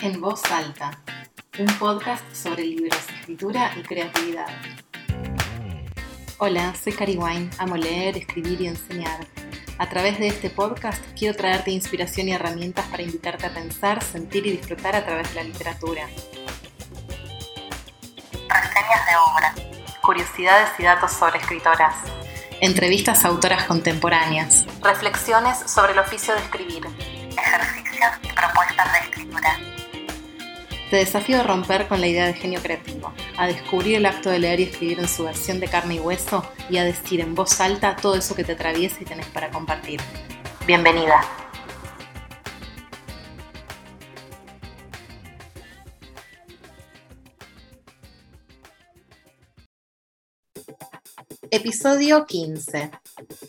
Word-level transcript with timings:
En 0.00 0.20
voz 0.20 0.44
alta, 0.52 0.96
un 1.58 1.66
podcast 1.76 2.22
sobre 2.32 2.62
libros, 2.62 2.96
escritura 3.18 3.72
y 3.76 3.82
creatividad. 3.82 4.46
Hola, 6.38 6.72
soy 6.80 6.92
Cari 6.92 7.16
Wine, 7.16 7.50
amo 7.58 7.76
leer, 7.76 8.16
escribir 8.16 8.60
y 8.60 8.68
enseñar. 8.68 9.26
A 9.76 9.88
través 9.88 10.20
de 10.20 10.28
este 10.28 10.50
podcast 10.50 11.04
quiero 11.18 11.36
traerte 11.36 11.72
inspiración 11.72 12.28
y 12.28 12.32
herramientas 12.32 12.86
para 12.86 13.02
invitarte 13.02 13.46
a 13.46 13.50
pensar, 13.52 14.00
sentir 14.00 14.46
y 14.46 14.52
disfrutar 14.52 14.94
a 14.94 15.04
través 15.04 15.30
de 15.30 15.34
la 15.34 15.42
literatura. 15.42 16.06
Reseñas 18.48 19.06
de 19.06 19.16
obra, 19.32 19.54
curiosidades 20.00 20.70
y 20.78 20.84
datos 20.84 21.10
sobre 21.10 21.40
escritoras, 21.40 21.96
entrevistas 22.60 23.24
a 23.24 23.28
autoras 23.28 23.64
contemporáneas, 23.64 24.64
reflexiones 24.80 25.58
sobre 25.58 25.92
el 25.92 25.98
oficio 25.98 26.34
de 26.34 26.40
escribir, 26.40 26.86
Te 30.90 30.96
desafío 30.96 31.40
a 31.40 31.42
romper 31.42 31.86
con 31.86 32.00
la 32.00 32.06
idea 32.06 32.26
de 32.26 32.32
genio 32.32 32.62
creativo, 32.62 33.12
a 33.36 33.46
descubrir 33.46 33.96
el 33.96 34.06
acto 34.06 34.30
de 34.30 34.38
leer 34.38 34.60
y 34.60 34.62
escribir 34.62 34.98
en 34.98 35.08
su 35.08 35.24
versión 35.24 35.60
de 35.60 35.68
carne 35.68 35.96
y 35.96 36.00
hueso 36.00 36.50
y 36.70 36.78
a 36.78 36.84
decir 36.84 37.20
en 37.20 37.34
voz 37.34 37.60
alta 37.60 37.94
todo 37.94 38.14
eso 38.14 38.34
que 38.34 38.42
te 38.42 38.52
atraviesa 38.52 38.96
y 39.02 39.04
tenés 39.04 39.26
para 39.26 39.50
compartir. 39.50 40.00
Bienvenida. 40.66 41.20
Episodio 51.50 52.24
15. 52.24 52.90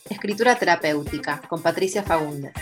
Escritura 0.10 0.56
terapéutica 0.56 1.42
con 1.48 1.62
Patricia 1.62 2.04
Fagundes. 2.04 2.54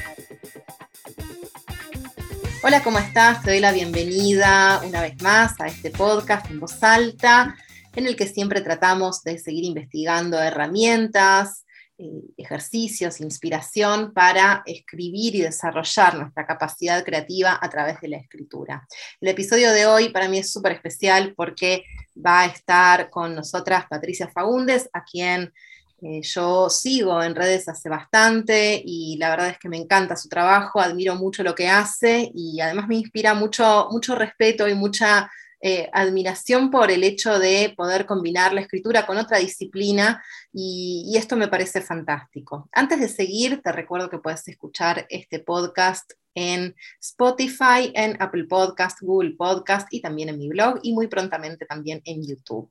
Hola, 2.68 2.84
¿cómo 2.84 3.00
estás? 3.00 3.44
Te 3.44 3.52
doy 3.52 3.62
la 3.62 3.72
bienvenida 3.72 4.82
una 4.86 5.02
vez 5.02 5.22
más 5.22 5.58
a 5.62 5.68
este 5.68 5.90
podcast 5.90 6.52
en 6.52 6.60
voz 6.60 6.84
alta, 6.84 7.56
en 7.96 8.08
el 8.08 8.18
que 8.18 8.28
siempre 8.28 8.59
tratamos 8.59 9.24
de 9.24 9.38
seguir 9.38 9.64
investigando 9.64 10.38
herramientas, 10.38 11.66
eh, 11.98 12.24
ejercicios, 12.36 13.22
inspiración 13.22 14.12
para 14.12 14.64
escribir 14.66 15.36
y 15.36 15.44
desarrollar 15.44 16.16
nuestra 16.16 16.46
capacidad 16.46 17.06
creativa 17.06 17.58
a 17.62 17.70
través 17.70 18.02
de 18.02 18.09
la 18.09 18.18
escritura. 18.18 18.86
El 19.22 19.30
episodio 19.30 19.72
de 19.72 19.86
hoy 19.86 20.09
para 20.09 20.28
mí 20.28 20.40
es 20.40 20.52
súper 20.52 20.74
especial 20.74 21.36
porque 21.38 21.86
va 22.18 22.42
a 22.42 22.48
estar 22.48 23.09
con 23.09 23.34
nosotras 23.34 23.86
Patricia 23.90 24.28
Fagundes, 24.28 24.90
a 24.92 25.06
quien 25.06 25.54
eh, 26.02 26.22
yo 26.22 26.70
sigo 26.70 27.23
en 27.23 27.34
redes 27.34 27.67
hace 27.67 27.90
bastante 27.90 28.81
y 28.86 29.17
la 29.17 29.31
verdad 29.31 29.50
es 29.50 29.58
que 29.58 29.70
me 29.70 29.78
encanta 29.78 30.16
su 30.16 30.30
trabajo, 30.30 30.80
admiro 30.80 31.16
mucho 31.16 31.42
lo 31.44 31.56
que 31.56 31.67
hace 31.67 32.31
y 32.36 32.59
además 32.62 32.88
me 32.88 32.95
inspira 32.95 33.34
mucho, 33.34 33.88
mucho 33.92 34.16
respeto 34.16 34.68
y 34.68 34.75
mucha 34.75 35.31
eh, 35.59 35.90
admiración 35.92 36.70
por 36.70 36.92
el 36.92 37.03
hecho 37.03 37.40
de 37.40 37.73
poder 37.75 38.06
combinar 38.06 38.53
la 38.53 38.62
escritura 38.62 39.08
con 39.08 39.18
otra 39.18 39.40
disciplina 39.40 40.23
y, 40.53 41.03
y, 41.08 41.18
esto 41.18 41.36
me 41.36 41.48
parece 41.48 41.81
fantástico. 41.81 42.70
Antes 42.72 43.00
de 43.00 43.09
seguir, 43.09 43.62
te 43.64 43.72
recuerdo 43.72 44.08
que 44.08 44.20
puedes 44.20 44.48
escuchar 44.48 45.08
este 45.09 45.40
podcast 45.40 46.12
en 46.36 46.75
Spotify, 47.02 47.92
en 47.95 48.22
Apple 48.22 48.44
Podcast, 48.44 49.02
Google 49.02 49.31
Podcast 49.31 49.88
y 49.92 50.00
también 50.00 50.30
en 50.30 50.38
mi 50.38 50.48
blog 50.48 50.80
y 50.84 50.94
muy 50.94 51.08
prontamente 51.08 51.66
también 51.66 52.03
en 52.06 52.23
YouTube. 52.23 52.70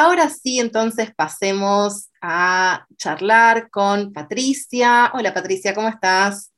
Ahora 0.00 0.30
sí, 0.30 0.60
entonces 0.60 1.12
pasemos 1.12 2.10
a 2.22 2.86
charlar 2.96 3.68
con 3.68 4.12
Patricia. 4.12 5.10
Hola 5.12 5.34
Patricia, 5.34 5.74
¿cómo 5.74 5.88
estás? 5.88 6.52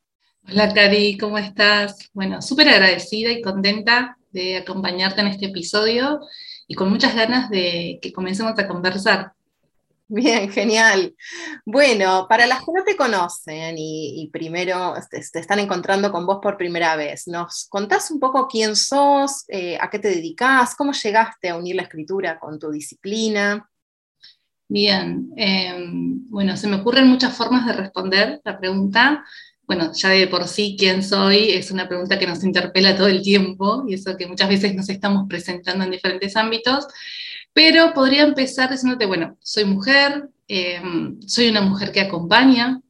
Hola 0.46 0.74
Cari, 0.74 1.16
¿cómo 1.16 1.38
estás? 1.38 2.10
Bueno, 2.12 2.42
súper 2.42 2.68
agradecida 2.68 3.30
y 3.30 3.40
contenta 3.40 4.18
de 4.30 4.58
acompañarte 4.58 5.22
en 5.22 5.28
este 5.28 5.46
episodio 5.46 6.20
y 6.68 6.74
con 6.74 6.90
muchas 6.90 7.14
ganas 7.14 7.48
de 7.48 7.98
que 8.02 8.12
comencemos 8.12 8.58
a 8.58 8.68
conversar. 8.68 9.32
Bien, 10.12 10.50
genial. 10.50 11.14
Bueno, 11.64 12.26
para 12.28 12.44
las 12.48 12.58
que 12.60 12.72
no 12.74 12.82
te 12.82 12.96
conocen 12.96 13.76
y, 13.78 14.28
primero 14.32 14.94
te, 15.08 15.18
están 15.18 15.60
encontrando 15.60 16.10
con 16.10 16.26
vos 16.26 16.40
por 16.42 16.56
primera 16.56 16.96
vez, 16.96 17.28
¿nos 17.28 17.68
contás 17.68 18.10
un 18.10 18.18
poco 18.18 18.48
quién 18.48 18.74
sos, 18.74 19.44
eh, 19.46 19.78
a 19.80 19.88
qué 19.88 20.00
te 20.00 20.08
dedicas, 20.08 20.74
cómo 20.74 20.92
llegaste 20.92 21.50
a 21.50 21.56
unir 21.56 21.76
la 21.76 21.82
escritura 21.82 22.40
con 22.40 22.58
tu 22.58 22.72
disciplina? 22.72 23.70
Bien, 24.66 25.30
em, 25.36 26.28
bueno, 26.28 26.56
se 26.56 26.66
me 26.66 26.76
ocurren 26.76 27.06
muchas 27.06 27.36
formas 27.36 27.64
de 27.66 27.72
responder 27.74 28.40
la 28.44 28.58
pregunta. 28.58 29.24
Bueno, 29.62 29.92
ya 29.94 30.08
de 30.08 30.26
por 30.26 30.48
sí 30.48 30.74
quién 30.76 31.04
soy 31.04 31.50
es 31.50 31.70
una 31.70 31.86
pregunta 31.86 32.18
que 32.18 32.26
nos 32.26 32.42
interpela 32.42 32.96
todo 32.96 33.06
el 33.06 33.22
tiempo 33.22 33.84
y 33.86 33.94
eso 33.94 34.16
que 34.16 34.26
muchas 34.26 34.48
veces 34.48 34.74
nos 34.74 34.88
estamos 34.88 35.26
presentando 35.28 35.84
en 35.84 35.92
diferentes 35.92 36.34
ámbitos. 36.34 36.88
Pero 37.52 37.92
podría 37.94 38.22
empezar 38.22 38.70
diciéndote, 38.70 39.06
bueno, 39.06 39.36
soy 39.42 39.64
mujer, 39.64 40.28
em, 40.48 41.20
soy 41.26 41.48
una 41.48 41.60
mujer 41.60 41.92
que 41.92 42.00
acompaña, 42.00 42.80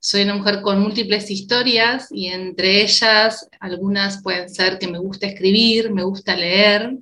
soy 0.00 0.22
una 0.22 0.34
mujer 0.34 0.62
con 0.62 0.80
múltiples 0.80 1.30
historias 1.30 2.08
y 2.10 2.28
entre 2.28 2.82
ellas 2.82 3.48
algunas 3.60 4.22
pueden 4.22 4.48
ser 4.48 4.78
que 4.78 4.86
me 4.86 4.98
gusta 4.98 5.26
escribir, 5.26 5.90
me 5.92 6.04
gusta 6.04 6.36
leer. 6.36 6.98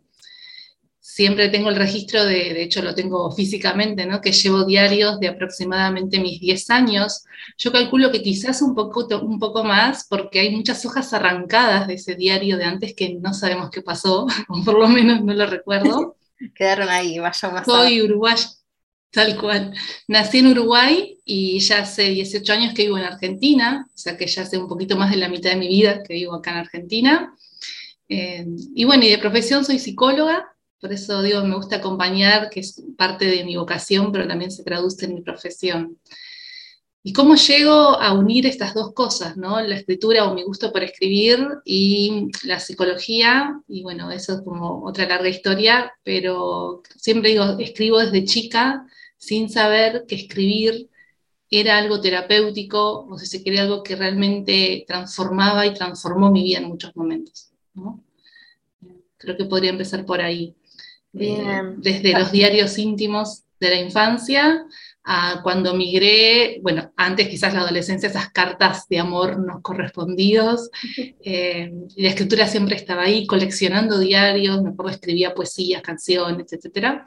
Siempre 1.00 1.48
tengo 1.48 1.70
el 1.70 1.76
registro 1.76 2.24
de, 2.24 2.54
de 2.54 2.62
hecho 2.62 2.82
lo 2.82 2.94
tengo 2.94 3.30
físicamente, 3.32 4.06
¿no? 4.06 4.20
que 4.20 4.32
llevo 4.32 4.64
diarios 4.64 5.20
de 5.20 5.28
aproximadamente 5.28 6.20
mis 6.20 6.40
10 6.40 6.70
años. 6.70 7.24
Yo 7.58 7.70
calculo 7.70 8.10
que 8.10 8.22
quizás 8.22 8.62
un 8.62 8.74
poco, 8.74 9.06
un 9.22 9.38
poco 9.38 9.62
más 9.62 10.06
porque 10.08 10.40
hay 10.40 10.54
muchas 10.54 10.84
hojas 10.86 11.12
arrancadas 11.12 11.86
de 11.86 11.94
ese 11.94 12.16
diario 12.16 12.56
de 12.56 12.64
antes 12.64 12.94
que 12.94 13.14
no 13.14 13.34
sabemos 13.34 13.70
qué 13.70 13.82
pasó, 13.82 14.26
o 14.48 14.64
por 14.64 14.78
lo 14.78 14.88
menos 14.88 15.22
no 15.22 15.34
lo 15.34 15.46
recuerdo. 15.46 16.15
Quedaron 16.54 16.88
ahí, 16.88 17.18
vaya 17.18 17.50
más. 17.50 17.66
Soy 17.66 18.02
uruguaya, 18.02 18.48
tal 19.10 19.38
cual. 19.40 19.74
Nací 20.08 20.38
en 20.38 20.48
Uruguay 20.48 21.18
y 21.24 21.58
ya 21.60 21.78
hace 21.80 22.10
18 22.10 22.52
años 22.52 22.74
que 22.74 22.82
vivo 22.82 22.98
en 22.98 23.04
Argentina, 23.04 23.86
o 23.88 23.98
sea 23.98 24.16
que 24.16 24.26
ya 24.26 24.42
hace 24.42 24.58
un 24.58 24.68
poquito 24.68 24.96
más 24.96 25.10
de 25.10 25.16
la 25.16 25.28
mitad 25.28 25.50
de 25.50 25.56
mi 25.56 25.68
vida 25.68 26.02
que 26.02 26.14
vivo 26.14 26.34
acá 26.34 26.52
en 26.52 26.56
Argentina. 26.58 27.34
Eh, 28.08 28.46
y 28.74 28.84
bueno, 28.84 29.04
y 29.04 29.10
de 29.10 29.18
profesión 29.18 29.64
soy 29.64 29.78
psicóloga, 29.78 30.46
por 30.80 30.92
eso 30.92 31.22
digo, 31.22 31.42
me 31.42 31.56
gusta 31.56 31.76
acompañar, 31.76 32.50
que 32.50 32.60
es 32.60 32.82
parte 32.96 33.24
de 33.24 33.44
mi 33.44 33.56
vocación, 33.56 34.12
pero 34.12 34.28
también 34.28 34.50
se 34.50 34.62
traduce 34.62 35.06
en 35.06 35.14
mi 35.14 35.22
profesión. 35.22 35.98
¿Y 37.06 37.12
cómo 37.12 37.36
llego 37.36 37.72
a 37.72 38.14
unir 38.14 38.46
estas 38.46 38.74
dos 38.74 38.92
cosas, 38.92 39.36
¿no? 39.36 39.60
la 39.60 39.76
escritura 39.76 40.24
o 40.24 40.34
mi 40.34 40.42
gusto 40.42 40.72
por 40.72 40.82
escribir 40.82 41.38
y 41.64 42.30
la 42.42 42.58
psicología? 42.58 43.60
Y 43.68 43.84
bueno, 43.84 44.10
eso 44.10 44.34
es 44.34 44.40
como 44.40 44.84
otra 44.84 45.06
larga 45.06 45.28
historia, 45.28 45.92
pero 46.02 46.82
siempre 46.96 47.30
digo, 47.30 47.44
escribo 47.60 48.00
desde 48.00 48.24
chica 48.24 48.88
sin 49.18 49.48
saber 49.48 50.04
que 50.08 50.16
escribir 50.16 50.90
era 51.48 51.78
algo 51.78 52.00
terapéutico, 52.00 53.06
o 53.08 53.16
si 53.16 53.26
se 53.26 53.44
quería 53.44 53.62
algo 53.62 53.84
que 53.84 53.94
realmente 53.94 54.84
transformaba 54.84 55.64
y 55.64 55.74
transformó 55.74 56.32
mi 56.32 56.42
vida 56.42 56.58
en 56.58 56.64
muchos 56.64 56.96
momentos. 56.96 57.52
Creo 59.16 59.36
que 59.36 59.44
podría 59.44 59.70
empezar 59.70 60.04
por 60.04 60.20
ahí. 60.20 60.56
Eh, 61.14 61.62
desde 61.76 62.18
los 62.18 62.32
diarios 62.32 62.76
íntimos 62.78 63.44
de 63.60 63.70
la 63.70 63.80
infancia 63.80 64.66
cuando 65.42 65.74
migré, 65.74 66.58
bueno, 66.62 66.92
antes 66.96 67.28
quizás 67.28 67.54
la 67.54 67.60
adolescencia, 67.60 68.08
esas 68.08 68.30
cartas 68.30 68.88
de 68.88 68.98
amor 68.98 69.38
no 69.38 69.62
correspondidos, 69.62 70.70
eh, 71.20 71.70
la 71.96 72.08
escritura 72.08 72.48
siempre 72.48 72.74
estaba 72.74 73.02
ahí, 73.02 73.26
coleccionando 73.26 73.98
diarios, 74.00 74.62
me 74.62 74.70
acuerdo 74.70 74.92
escribía 74.92 75.34
poesías, 75.34 75.82
canciones, 75.82 76.52
etc. 76.52 77.02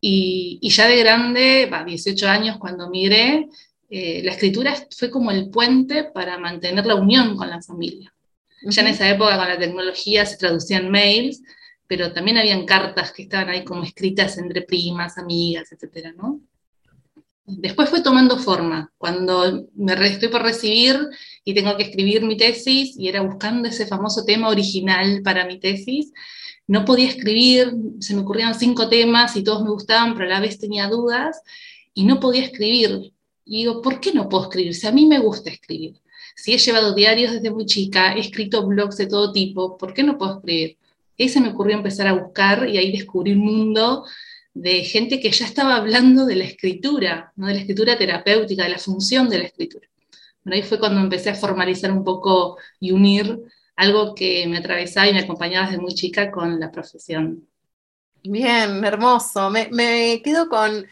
Y, 0.00 0.60
ya 0.70 0.86
de 0.86 0.98
grande, 0.98 1.68
a 1.72 1.82
18 1.82 2.28
años, 2.28 2.58
cuando 2.58 2.88
migré, 2.88 3.48
eh, 3.90 4.22
la 4.24 4.32
escritura 4.32 4.74
fue 4.96 5.10
como 5.10 5.32
el 5.32 5.50
puente 5.50 6.04
para 6.04 6.38
mantener 6.38 6.86
la 6.86 6.94
unión 6.94 7.36
con 7.36 7.50
la 7.50 7.60
familia. 7.60 8.12
Ya 8.62 8.82
en 8.82 8.88
esa 8.88 9.08
época 9.08 9.36
con 9.36 9.48
la 9.48 9.58
tecnología 9.58 10.24
se 10.26 10.36
traducían 10.36 10.90
mails, 10.90 11.42
pero 11.88 12.12
también 12.12 12.38
habían 12.38 12.66
cartas 12.66 13.12
que 13.12 13.22
estaban 13.22 13.48
ahí 13.48 13.64
como 13.64 13.82
escritas 13.82 14.38
entre 14.38 14.62
primas, 14.62 15.18
amigas, 15.18 15.72
etcétera, 15.72 16.12
¿no? 16.16 16.40
Después 17.46 17.88
fue 17.88 18.02
tomando 18.02 18.38
forma. 18.38 18.92
Cuando 18.98 19.68
me 19.76 19.92
estoy 20.06 20.28
por 20.28 20.42
recibir 20.42 20.98
y 21.44 21.54
tengo 21.54 21.76
que 21.76 21.84
escribir 21.84 22.22
mi 22.22 22.36
tesis 22.36 22.96
y 22.98 23.08
era 23.08 23.20
buscando 23.22 23.68
ese 23.68 23.86
famoso 23.86 24.24
tema 24.24 24.48
original 24.48 25.22
para 25.22 25.46
mi 25.46 25.60
tesis, 25.60 26.12
no 26.66 26.84
podía 26.84 27.08
escribir, 27.08 27.72
se 28.00 28.14
me 28.14 28.22
ocurrían 28.22 28.58
cinco 28.58 28.88
temas 28.88 29.36
y 29.36 29.44
todos 29.44 29.62
me 29.62 29.70
gustaban, 29.70 30.14
pero 30.14 30.26
a 30.26 30.34
la 30.34 30.40
vez 30.40 30.58
tenía 30.58 30.88
dudas 30.88 31.40
y 31.94 32.04
no 32.04 32.18
podía 32.18 32.42
escribir. 32.42 33.12
Y 33.44 33.58
digo, 33.58 33.80
¿por 33.80 34.00
qué 34.00 34.12
no 34.12 34.28
puedo 34.28 34.44
escribir? 34.44 34.74
Si 34.74 34.88
a 34.88 34.92
mí 34.92 35.06
me 35.06 35.20
gusta 35.20 35.50
escribir. 35.50 36.00
Si 36.34 36.52
he 36.52 36.58
llevado 36.58 36.94
diarios 36.94 37.32
desde 37.32 37.52
muy 37.52 37.64
chica, 37.66 38.14
he 38.14 38.20
escrito 38.20 38.66
blogs 38.66 38.96
de 38.96 39.06
todo 39.06 39.32
tipo, 39.32 39.78
¿por 39.78 39.94
qué 39.94 40.02
no 40.02 40.18
puedo 40.18 40.38
escribir? 40.38 40.76
Y 41.16 41.28
se 41.28 41.40
me 41.40 41.50
ocurrió 41.50 41.76
empezar 41.76 42.08
a 42.08 42.12
buscar 42.12 42.68
y 42.68 42.76
ahí 42.76 42.90
descubrí 42.90 43.32
un 43.32 43.38
mundo 43.38 44.04
de 44.56 44.84
gente 44.84 45.20
que 45.20 45.30
ya 45.30 45.44
estaba 45.44 45.76
hablando 45.76 46.24
de 46.24 46.34
la 46.34 46.44
escritura, 46.44 47.30
¿no? 47.36 47.46
de 47.46 47.52
la 47.52 47.60
escritura 47.60 47.98
terapéutica, 47.98 48.64
de 48.64 48.70
la 48.70 48.78
función 48.78 49.28
de 49.28 49.38
la 49.38 49.44
escritura. 49.44 49.86
Bueno, 50.42 50.56
ahí 50.56 50.62
fue 50.62 50.78
cuando 50.78 50.98
empecé 50.98 51.28
a 51.28 51.34
formalizar 51.34 51.92
un 51.92 52.02
poco 52.02 52.56
y 52.80 52.90
unir 52.90 53.38
algo 53.76 54.14
que 54.14 54.46
me 54.46 54.56
atravesaba 54.56 55.08
y 55.08 55.12
me 55.12 55.20
acompañaba 55.20 55.66
desde 55.66 55.82
muy 55.82 55.92
chica 55.92 56.30
con 56.30 56.58
la 56.58 56.72
profesión. 56.72 57.46
Bien, 58.22 58.82
hermoso. 58.82 59.50
Me, 59.50 60.22
quedo 60.24 60.48
con 60.48 60.86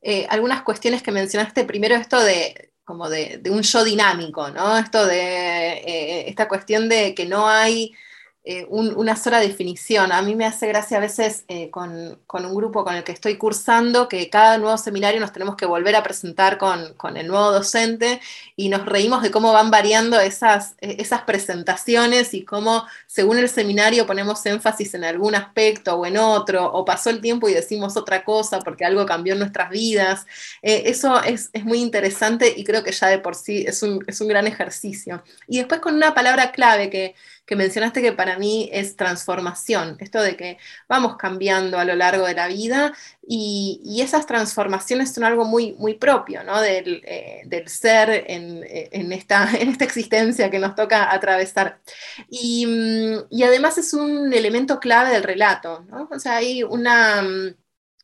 eh, 0.00 0.26
algunas 0.30 0.62
cuestiones 0.62 1.02
que 1.02 1.12
mencionaste. 1.12 1.64
Primero 1.64 1.96
esto 1.96 2.18
de 2.20 2.70
como 2.84 3.10
de, 3.10 3.42
un 3.50 3.60
yo 3.60 3.84
dinámico, 3.84 4.48
¿no? 4.48 4.78
Esto 4.78 5.06
de 5.06 5.72
eh, 5.74 6.28
esta 6.28 6.48
cuestión 6.48 6.88
de 6.88 7.14
que 7.14 7.26
no 7.26 7.46
hay 7.46 7.92
eh, 8.42 8.66
una 8.70 9.16
sola 9.16 9.38
definición. 9.38 10.12
A 10.12 10.22
mí 10.22 10.34
me 10.34 10.46
hace 10.46 10.66
gracia 10.66 10.96
a 10.96 11.00
veces 11.00 11.44
eh, 11.48 11.68
con, 11.68 12.18
un 12.32 12.54
grupo 12.54 12.84
con 12.84 12.94
el 12.94 13.04
que 13.04 13.12
estoy 13.12 13.36
cursando 13.36 14.08
que 14.08 14.30
cada 14.30 14.56
nuevo 14.56 14.78
seminario 14.78 15.20
nos 15.20 15.30
tenemos 15.30 15.56
que 15.56 15.66
volver 15.66 15.94
a 15.94 16.02
presentar 16.02 16.56
con, 16.56 16.96
el 17.18 17.26
nuevo 17.26 17.52
docente 17.52 18.18
y 18.56 18.70
nos 18.70 18.86
reímos 18.86 19.20
de 19.20 19.30
cómo 19.30 19.52
van 19.52 19.70
variando 19.70 20.18
esas, 20.18 20.74
eh, 20.80 20.96
esas 21.00 21.20
presentaciones 21.22 22.32
y 22.32 22.46
cómo 22.46 22.86
según 23.06 23.36
el 23.36 23.48
seminario 23.50 24.06
ponemos 24.06 24.44
énfasis 24.46 24.94
en 24.94 25.04
algún 25.04 25.34
aspecto 25.34 25.96
o 25.96 26.06
en 26.06 26.16
otro, 26.16 26.64
o 26.72 26.82
pasó 26.86 27.10
el 27.10 27.20
tiempo 27.20 27.46
y 27.46 27.52
decimos 27.52 27.98
otra 27.98 28.24
cosa 28.24 28.60
porque 28.60 28.86
algo 28.86 29.04
cambió 29.04 29.34
en 29.34 29.40
nuestras 29.40 29.68
vidas. 29.68 30.24
eso 30.62 31.22
es, 31.22 31.50
muy 31.62 31.80
interesante 31.80 32.54
y 32.56 32.64
creo 32.64 32.82
que 32.82 32.92
ya 32.92 33.08
de 33.08 33.18
por 33.18 33.34
sí 33.34 33.64
es 33.66 33.82
un, 33.82 34.02
es 34.06 34.18
un 34.22 34.28
gran 34.28 34.46
ejercicio. 34.46 35.22
Y 35.46 35.58
después 35.58 35.82
con 35.82 35.94
una 35.94 36.14
palabra 36.14 36.52
clave 36.52 36.88
que 36.88 37.14
que 37.50 37.56
mencionaste 37.56 38.00
que 38.00 38.12
para 38.12 38.38
mí 38.38 38.70
es 38.72 38.94
transformación, 38.94 39.96
esto 39.98 40.22
de 40.22 40.36
que 40.36 40.58
vamos 40.88 41.16
cambiando 41.16 41.80
a 41.80 41.84
lo 41.84 41.96
largo 41.96 42.24
de 42.24 42.34
la 42.34 42.46
vida 42.46 42.92
y, 43.26 44.00
esas 44.00 44.24
transformaciones 44.24 45.12
son 45.12 45.24
algo 45.24 45.44
muy, 45.44 45.72
muy 45.72 45.94
propio 45.94 46.44
¿no? 46.44 46.60
del, 46.60 47.02
eh, 47.04 47.64
ser 47.66 48.24
en, 48.28 49.12
esta, 49.12 49.50
en 49.58 49.68
esta 49.70 49.84
existencia 49.84 50.48
que 50.48 50.60
nos 50.60 50.76
toca 50.76 51.12
atravesar. 51.12 51.80
Y, 52.28 52.66
mm, 52.66 53.42
además 53.42 53.78
es 53.78 53.94
un 53.94 54.32
elemento 54.32 54.78
clave 54.78 55.10
del 55.10 55.24
relato, 55.24 55.84
¿no? 55.90 56.08
o 56.08 56.18
sea, 56.20 56.36
hay 56.36 56.62
una, 56.62 57.20
mm, 57.22 57.56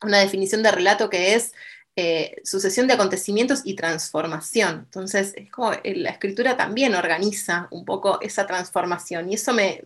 una 0.02 0.18
definición 0.18 0.64
de 0.64 0.72
relato 0.72 1.08
que 1.08 1.34
es 1.36 1.52
eh, 1.98 2.36
sucesión 2.44 2.86
de 2.86 2.92
acontecimientos 2.92 3.62
y 3.64 3.74
transformación. 3.74 4.82
Entonces, 4.84 5.32
es 5.34 5.50
como 5.50 5.72
eh, 5.72 5.96
la 5.96 6.10
escritura 6.10 6.54
también 6.54 6.94
organiza 6.94 7.68
un 7.70 7.86
poco 7.86 8.20
esa 8.20 8.46
transformación 8.46 9.30
y 9.30 9.36
eso 9.36 9.54
me, 9.54 9.82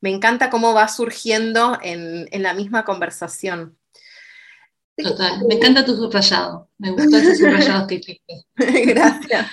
encanta 0.00 0.48
cómo 0.48 0.72
va 0.72 0.88
surgiendo 0.88 1.78
en, 1.82 2.26
la 2.42 2.54
misma 2.54 2.86
conversación. 2.86 3.76
Total, 4.96 5.44
me 5.46 5.56
encanta 5.56 5.84
tu 5.84 5.94
subrayado, 5.94 6.70
me 6.78 6.90
gustó 6.90 7.18
ese 7.18 7.36
subrayado 7.36 7.86
que 7.86 7.96
hiciste. 7.96 8.46
Gracias. 8.56 9.46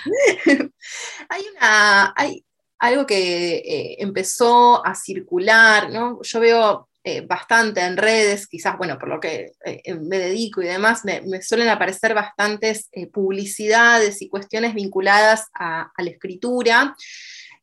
hay, 1.28 1.42
una, 1.54 2.14
hay 2.16 2.46
algo 2.78 3.04
que 3.04 3.56
eh, 3.56 3.96
empezó 3.98 4.84
a 4.86 4.94
circular, 4.94 5.90
¿no? 5.92 6.18
Yo 6.22 6.40
veo 6.40 6.88
eh, 7.08 7.20
bastante 7.20 7.82
en 7.82 7.96
redes, 7.96 8.48
quizás, 8.48 8.76
bueno, 8.76 8.98
por 8.98 9.08
lo 9.08 9.20
que 9.20 9.52
eh, 9.64 9.80
eh, 9.84 9.94
me 9.94 10.18
dedico 10.18 10.60
y 10.60 10.66
demás, 10.66 11.04
me, 11.04 11.40
suelen 11.40 11.68
aparecer 11.68 12.14
bastantes 12.14 12.90
publicidades 13.12 14.20
y 14.22 14.28
cuestiones 14.28 14.74
vinculadas 14.74 15.46
a, 15.54 15.92
la 15.98 16.10
escritura. 16.10 16.96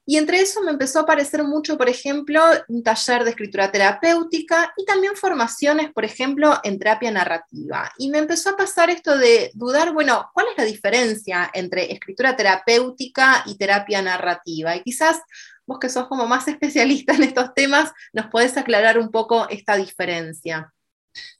Y 0.05 0.15
entre 0.15 0.39
eso 0.39 0.61
me 0.63 0.71
empezó 0.71 0.99
a 0.99 1.01
aparecer 1.01 1.43
mucho, 1.43 1.77
por 1.77 1.89
ejemplo, 1.89 2.41
un 2.69 2.83
taller 2.83 3.25
de 3.25 3.31
escritura 3.31 3.69
terapéutica 3.69 4.73
y 4.77 4.85
también 4.85 5.17
formaciones, 5.17 5.91
por 5.91 6.05
ejemplo, 6.05 6.57
en 6.63 6.79
terapia 6.79 7.11
narrativa. 7.11 7.91
Y 7.97 8.11
me 8.11 8.19
empezó 8.19 8.51
a 8.51 8.55
pasar 8.55 8.89
esto 8.91 9.17
de 9.17 9.51
dudar, 9.55 9.91
bueno, 9.91 10.29
¿cuál 10.33 10.45
es 10.51 10.57
la 10.57 10.63
diferencia 10.63 11.51
entre 11.53 11.91
escritura 11.91 12.33
terapéutica 12.37 13.43
y 13.45 13.57
terapia 13.57 14.01
narrativa? 14.01 14.73
Y 14.73 14.83
quizás 14.83 15.19
vos 15.65 15.79
que 15.79 15.89
sos 15.89 16.07
como 16.07 16.27
más 16.27 16.47
especialista 16.49 17.13
en 17.13 17.23
estos 17.23 17.53
temas, 17.53 17.91
nos 18.13 18.27
podés 18.27 18.57
aclarar 18.57 18.97
un 18.97 19.09
poco 19.09 19.47
esta 19.49 19.75
diferencia. 19.77 20.73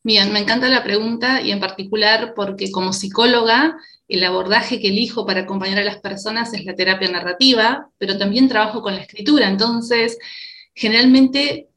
Bien, 0.04 0.32
me 0.32 0.40
encanta 0.40 0.70
la 0.70 0.84
pregunta 0.84 1.42
y 1.42 1.52
en 1.52 1.60
particular 1.60 2.34
porque 2.36 2.72
como 2.72 2.94
psicóloga 2.94 3.76
el 4.08 4.24
abordaje 4.24 4.80
que 4.80 4.90
elijo 4.90 5.26
para 5.26 5.42
acompañar 5.42 5.80
a 5.80 5.84
las 5.84 5.98
personas 5.98 6.54
es 6.54 6.66
la 6.66 6.76
terapia 6.76 7.10
narrativa, 7.10 7.90
pero 7.98 8.18
también 8.18 8.48
trabajo 8.48 8.82
con 8.82 8.96
la 8.96 9.02
escritura. 9.02 9.48
Entonces, 9.48 10.20
generalmente 10.76 11.70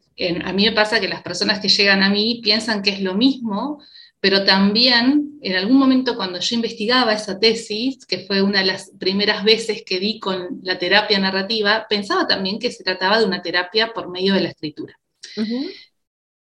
a 0.45 0.53
mí 0.53 0.65
me 0.65 0.73
pasa 0.73 1.01
que 1.01 1.09
las 1.09 1.23
personas 1.23 1.61
que 1.61 1.69
llegan 1.69 2.03
a 2.03 2.11
mí 2.11 2.41
piensan 2.43 2.83
que 2.83 2.91
es 2.91 3.01
lo 3.01 3.15
mismo, 3.15 3.83
pero 4.27 4.43
también 4.43 5.39
en 5.41 5.55
algún 5.55 5.79
momento 5.79 6.17
cuando 6.17 6.41
yo 6.41 6.57
investigaba 6.57 7.13
esa 7.13 7.39
tesis, 7.39 8.05
que 8.07 8.27
fue 8.27 8.43
una 8.43 8.59
de 8.59 8.67
las 8.67 8.91
primeras 8.99 9.45
veces 9.45 9.85
que 9.87 10.01
di 10.01 10.19
con 10.19 10.59
la 10.65 10.81
terapia 10.81 11.21
narrativa, 11.21 11.87
pensaba 11.89 12.27
también 12.27 12.59
que 12.59 12.73
se 12.73 12.83
trataba 12.83 13.21
de 13.21 13.25
una 13.25 13.41
terapia 13.41 13.93
por 13.95 14.11
medio 14.11 14.35
de 14.35 14.41
la 14.41 14.49
escritura. 14.49 14.99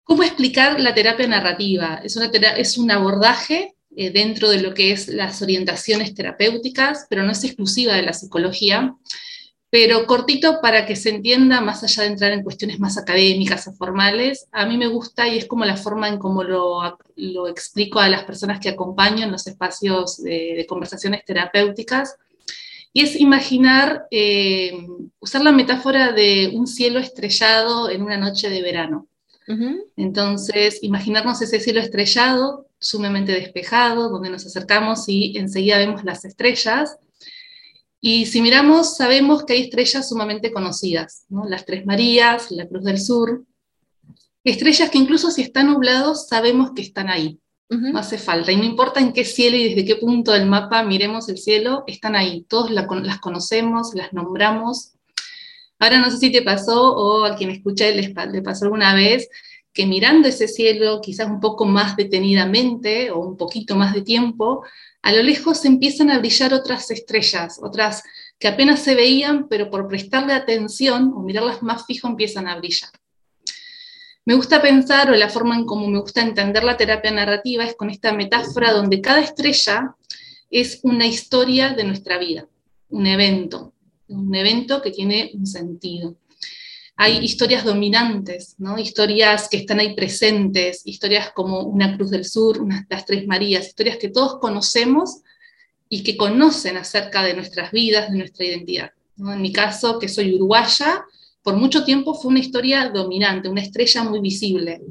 ¿Cómo 0.03 0.23
explicar 0.23 0.79
la 0.79 0.95
terapia 0.95 1.27
narrativa? 1.27 2.01
Es, 2.03 2.15
una 2.15 2.31
es 2.57 2.75
un 2.79 2.89
abordaje 2.89 3.75
eh, 3.95 4.09
dentro 4.09 4.49
de 4.49 4.61
lo 4.61 4.73
que 4.73 4.91
es 4.91 5.07
las 5.07 5.43
orientaciones 5.43 6.15
terapéuticas, 6.15 7.05
pero 7.07 7.21
no 7.21 7.33
es 7.33 7.43
exclusiva 7.43 7.93
de 7.93 8.01
la 8.01 8.13
psicología. 8.13 8.95
Pero 9.71 10.07
cortito 10.07 10.61
para 10.61 10.85
que 10.87 10.95
se 10.95 11.09
entienda, 11.09 11.61
más 11.61 11.83
allá 11.83 12.03
de 12.03 12.09
entrar 12.09 12.31
en 12.31 12.43
cuestiones 12.43 12.79
más 12.79 12.97
académicas 12.97 13.67
o 13.67 13.73
formales, 13.73 14.47
a 14.51 14.65
mí 14.65 14.77
me 14.77 14.87
gusta 14.87 15.27
y 15.27 15.37
es 15.37 15.45
como 15.45 15.63
la 15.63 15.77
forma 15.77 16.07
en 16.07 16.17
cómo 16.17 16.43
lo, 16.43 16.97
lo 17.15 17.47
explico 17.47 17.99
a 17.99 18.09
las 18.09 18.23
personas 18.23 18.59
que 18.59 18.69
acompaño 18.69 19.23
en 19.23 19.31
los 19.31 19.45
espacios 19.45 20.23
de, 20.23 20.65
conversaciones 20.67 21.23
terapéuticas, 21.23 22.15
y 22.91 23.03
es 23.03 23.15
imaginar, 23.19 24.07
eh, 24.09 24.73
usar 25.19 25.43
la 25.43 25.51
metáfora 25.51 26.11
de 26.11 26.51
un 26.55 26.65
cielo 26.65 26.97
estrellado 26.97 27.91
en 27.91 28.01
una 28.01 28.17
noche 28.17 28.49
de 28.49 28.63
verano. 28.63 29.07
Entonces, 29.95 30.83
imaginarnos 30.83 31.41
ese 31.41 31.59
cielo 31.59 31.79
estrellado, 31.79 32.67
sumamente 32.77 33.31
despejado, 33.31 34.09
donde 34.09 34.29
nos 34.29 34.45
acercamos 34.45 35.05
y 35.07 35.37
enseguida 35.39 35.79
vemos 35.79 36.03
las 36.03 36.23
estrellas, 36.23 36.97
y 38.01 38.25
si 38.25 38.41
miramos, 38.41 38.95
sabemos 38.95 39.43
que 39.43 39.53
hay 39.53 39.61
estrellas 39.63 40.07
sumamente 40.07 40.51
conocidas, 40.51 41.25
las 41.47 41.65
Tres 41.65 41.85
Marías, 41.85 42.51
la 42.51 42.67
Cruz 42.67 42.83
del 42.83 42.99
Sur, 42.99 43.45
estrellas 44.43 44.89
que 44.89 44.97
incluso 44.97 45.31
si 45.31 45.41
están 45.41 45.67
nublados 45.67 46.27
sabemos 46.27 46.71
que 46.75 46.81
están 46.81 47.09
ahí, 47.09 47.39
no 47.69 47.99
hace 47.99 48.17
falta, 48.17 48.51
y 48.51 48.55
no 48.55 48.63
importa 48.63 48.99
en 48.99 49.13
qué 49.13 49.23
cielo 49.23 49.55
y 49.55 49.69
desde 49.69 49.85
qué 49.85 49.95
punto 49.97 50.31
del 50.31 50.47
mapa 50.47 50.81
miremos 50.81 51.29
el 51.29 51.37
cielo, 51.37 51.83
están 51.87 52.15
ahí, 52.15 52.45
todos 52.49 52.71
las 52.71 52.87
conocemos, 53.19 53.93
las 53.93 54.11
nombramos. 54.11 54.93
Ahora 55.77 55.99
no 55.99 56.09
sé 56.09 56.17
si 56.17 56.31
te 56.31 56.41
pasó 56.41 56.95
o 56.95 57.25
a 57.25 57.35
quien 57.35 57.51
escuché 57.51 57.93
le 57.93 58.41
pasó 58.41 58.65
alguna 58.65 58.95
vez 58.95 59.29
que 59.71 59.85
mirando 59.85 60.27
ese 60.27 60.47
cielo 60.47 60.99
quizás 61.01 61.29
un 61.29 61.39
poco 61.39 61.65
más 61.65 61.95
detenidamente 61.95 63.11
o 63.11 63.19
un 63.19 63.37
poquito 63.37 63.75
más 63.75 63.93
de 63.93 64.01
tiempo, 64.01 64.63
a 65.01 65.11
lo 65.11 65.23
lejos 65.23 65.65
empiezan 65.65 66.11
a 66.11 66.19
brillar 66.19 66.53
otras 66.53 66.91
estrellas, 66.91 67.59
otras 67.61 68.03
que 68.37 68.47
apenas 68.47 68.81
se 68.81 68.95
veían, 68.95 69.47
pero 69.47 69.69
por 69.69 69.87
prestarle 69.87 70.33
atención 70.33 71.13
o 71.15 71.21
mirarlas 71.21 71.61
más 71.63 71.85
fijo 71.85 72.07
empiezan 72.07 72.47
a 72.47 72.57
brillar. 72.57 72.91
Me 74.25 74.35
gusta 74.35 74.61
pensar, 74.61 75.09
o 75.09 75.15
la 75.15 75.29
forma 75.29 75.55
en 75.55 75.65
cómo 75.65 75.87
me 75.87 75.99
gusta 75.99 76.21
entender 76.21 76.63
la 76.63 76.77
terapia 76.77 77.11
narrativa, 77.11 77.65
es 77.65 77.75
con 77.75 77.89
esta 77.89 78.13
metáfora 78.13 78.71
donde 78.71 79.01
cada 79.01 79.21
estrella 79.21 79.95
es 80.51 80.79
una 80.83 81.07
historia 81.07 81.73
de 81.73 81.83
nuestra 81.83 82.17
vida, 82.17 82.47
un 82.89 83.07
evento, 83.07 83.73
un 84.07 84.33
evento 84.35 84.81
que 84.81 84.91
tiene 84.91 85.31
un 85.33 85.47
sentido 85.47 86.15
hay 87.01 87.19
historias 87.19 87.63
dominantes, 87.63 88.55
¿no? 88.57 88.77
historias 88.77 89.47
que 89.47 89.55
están 89.55 89.79
ahí 89.79 89.95
presentes, 89.95 90.81
historias 90.83 91.31
como 91.31 91.61
una 91.61 91.95
Cruz 91.95 92.11
del 92.11 92.25
Sur, 92.25 92.59
las 92.89 93.05
Tres 93.05 93.25
Marías, 93.25 93.67
historias 93.67 93.95
que 93.95 94.09
todos 94.09 94.37
conocemos 94.41 95.21
y 95.87 96.03
que 96.03 96.17
conocen 96.17 96.75
acerca 96.75 97.23
de 97.23 97.35
nuestras 97.35 97.71
vidas, 97.71 98.11
de 98.11 98.17
nuestra 98.17 98.45
identidad. 98.45 98.91
En 99.17 99.41
mi 99.41 99.53
caso, 99.53 99.97
que 99.97 100.09
soy 100.09 100.35
uruguaya, 100.35 101.05
por 101.41 101.55
mucho 101.55 101.85
tiempo 101.85 102.15
fue 102.15 102.31
una 102.31 102.41
historia 102.41 102.89
dominante, 102.89 103.47
una 103.47 103.61
estrella 103.61 104.03
muy 104.03 104.19
visible. 104.19 104.81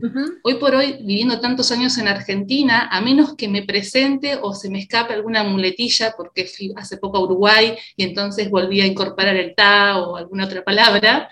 Hoy 0.44 0.54
por 0.54 0.74
hoy, 0.74 1.00
viviendo 1.02 1.40
tantos 1.40 1.70
años 1.72 1.98
en 1.98 2.08
Argentina, 2.08 2.88
a 2.90 3.02
menos 3.02 3.36
que 3.36 3.48
me 3.48 3.64
presente 3.64 4.38
o 4.40 4.54
se 4.54 4.70
me 4.70 4.78
escape 4.78 5.12
alguna 5.12 5.44
muletilla, 5.44 6.14
porque 6.16 6.46
fui 6.46 6.72
hace 6.74 6.96
poco 6.96 7.18
a 7.18 7.24
Uruguay 7.24 7.76
y 7.98 8.02
entonces 8.04 8.48
volví 8.48 8.80
a 8.80 8.86
incorporar 8.86 9.36
el 9.36 9.54
ta 9.54 9.98
o 9.98 10.16
alguna 10.16 10.46
otra 10.46 10.64
palabra, 10.64 11.28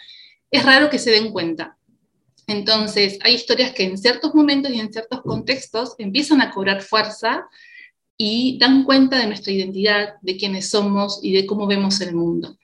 es 0.50 0.64
raro 0.64 0.90
que 0.90 0.98
se 0.98 1.10
den 1.10 1.32
cuenta. 1.32 1.76
Entonces, 2.46 3.18
hay 3.22 3.34
historias 3.34 3.72
que 3.72 3.84
en 3.84 3.98
ciertos 3.98 4.34
momentos 4.34 4.72
y 4.72 4.78
en 4.78 4.92
ciertos 4.92 5.22
contextos 5.22 5.94
empiezan 5.98 6.40
a 6.40 6.50
cobrar 6.50 6.80
fuerza 6.82 7.46
y 8.16 8.58
dan 8.58 8.84
cuenta 8.84 9.18
de 9.18 9.26
nuestra 9.26 9.52
identidad, 9.52 10.14
de 10.22 10.36
quiénes 10.36 10.70
somos 10.70 11.20
y 11.22 11.32
de 11.32 11.46
cómo 11.46 11.66
vemos 11.66 12.00
el 12.00 12.14
mundo. 12.14 12.56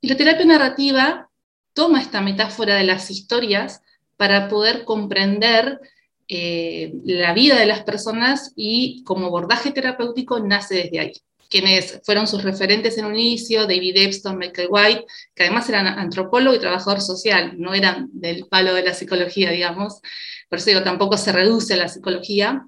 Y 0.00 0.08
la 0.08 0.16
terapia 0.16 0.46
narrativa 0.46 1.30
toma 1.74 2.00
esta 2.00 2.20
metáfora 2.20 2.76
de 2.76 2.84
las 2.84 3.10
historias 3.10 3.82
para 4.16 4.48
poder 4.48 4.84
comprender 4.84 5.80
eh, 6.28 6.92
la 7.04 7.34
vida 7.34 7.58
de 7.58 7.66
las 7.66 7.82
personas 7.82 8.52
y 8.56 9.04
como 9.04 9.26
abordaje 9.26 9.72
terapéutico 9.72 10.40
nace 10.40 10.76
desde 10.76 11.00
ahí. 11.00 11.12
Quienes 11.48 12.00
fueron 12.04 12.26
sus 12.26 12.42
referentes 12.42 12.98
en 12.98 13.06
un 13.06 13.14
inicio, 13.14 13.62
David 13.62 13.96
Epstein, 13.96 14.38
Michael 14.38 14.68
White, 14.70 15.04
que 15.34 15.44
además 15.44 15.68
eran 15.68 15.86
antropólogo 15.86 16.56
y 16.56 16.60
trabajador 16.60 17.00
social, 17.00 17.54
no 17.58 17.74
eran 17.74 18.08
del 18.12 18.46
palo 18.46 18.74
de 18.74 18.82
la 18.82 18.94
psicología, 18.94 19.50
digamos, 19.50 20.00
por 20.48 20.58
eso 20.58 20.70
digo, 20.70 20.82
tampoco 20.82 21.16
se 21.16 21.32
reduce 21.32 21.74
a 21.74 21.78
la 21.78 21.88
psicología. 21.88 22.66